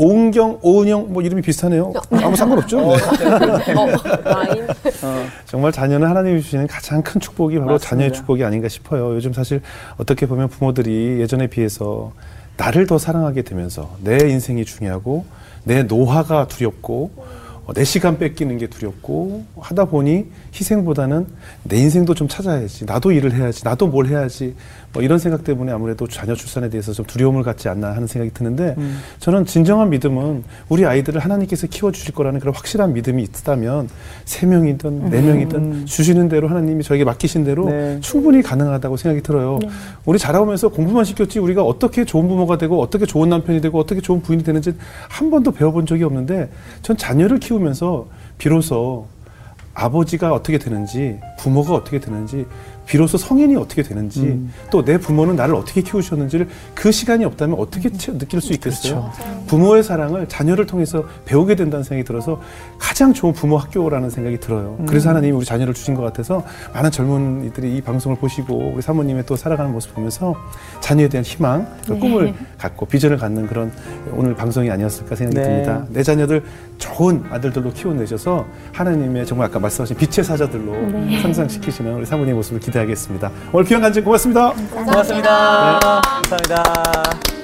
[0.00, 1.92] 오은경, 오은영 뭐 이름이 비슷하네요.
[2.10, 2.78] 아무 상관없죠.
[2.80, 3.74] 네.
[3.74, 3.86] 어,
[4.24, 4.66] 라인.
[5.44, 7.86] 정말 자녀는 하나님이 주시는 가장 큰 축복이 바로 맞습니다.
[7.90, 9.14] 자녀의 축복이 아닌가 싶어요.
[9.14, 9.60] 요즘 사실
[9.98, 12.12] 어떻게 보면 부모들이 예전에 비해서
[12.56, 15.26] 나를 더 사랑하게 되면서 내 인생이 중요하고
[15.64, 17.10] 내 노화가 두렵고
[17.66, 21.26] 어, 내 시간 뺏기는 게 두렵고 하다 보니 희생보다는
[21.64, 24.54] 내 인생도 좀 찾아야지 나도 일을 해야지 나도 뭘 해야지
[24.92, 28.74] 뭐 이런 생각 때문에 아무래도 자녀 출산에 대해서 좀 두려움을 갖지 않나 하는 생각이 드는데
[29.18, 33.88] 저는 진정한 믿음은 우리 아이들을 하나님께서 키워주실 거라는 그런 확실한 믿음이 있다면
[34.24, 37.98] 세 명이든 네 명이든 주시는 대로 하나님이 저에게 맡기신 대로 네.
[38.00, 39.58] 충분히 가능하다고 생각이 들어요.
[40.04, 44.20] 우리 자라오면서 공부만 시켰지 우리가 어떻게 좋은 부모가 되고 어떻게 좋은 남편이 되고 어떻게 좋은
[44.20, 44.74] 부인이 되는지
[45.08, 46.50] 한 번도 배워본 적이 없는데
[46.82, 49.06] 전 자녀를 키우면서 비로소
[49.74, 52.44] 아버지가 어떻게 되는지 부모가 어떻게 되는지
[52.90, 58.40] 비로소 성인이 어떻게 되는지 또내 부모는 나를 어떻게 키우셨는지를 그 시간이 없다면 어떻게 체- 느낄
[58.40, 59.12] 수 있겠어요?
[59.46, 62.40] 부모의 사랑을 자녀를 통해서 배우게 된다는 생각이 들어서
[62.80, 64.76] 가장 좋은 부모 학교라는 생각이 들어요.
[64.88, 66.42] 그래서 하나님이 우리 자녀를 주신 것 같아서
[66.74, 70.34] 많은 젊은이들이 이 방송을 보시고 우리 사모님의 또 살아가는 모습 보면서
[70.80, 73.70] 자녀에 대한 희망, 그 꿈을 갖고 비전을 갖는 그런
[74.14, 75.44] 오늘 방송이 아니었을까 생각이 네.
[75.44, 75.86] 듭니다.
[75.90, 76.42] 내 자녀들
[76.80, 80.74] 좋은 아들들로 키워내셔서 하나님의 정말 아까 말씀하신 빛의 사자들로
[81.22, 83.30] 성장시키시는 우리 사모님의 모습을 기대하겠습니다.
[83.52, 84.52] 오늘 귀한 간증 고맙습니다.
[84.72, 85.78] 고맙습니다.
[86.02, 87.39] 감사합니다.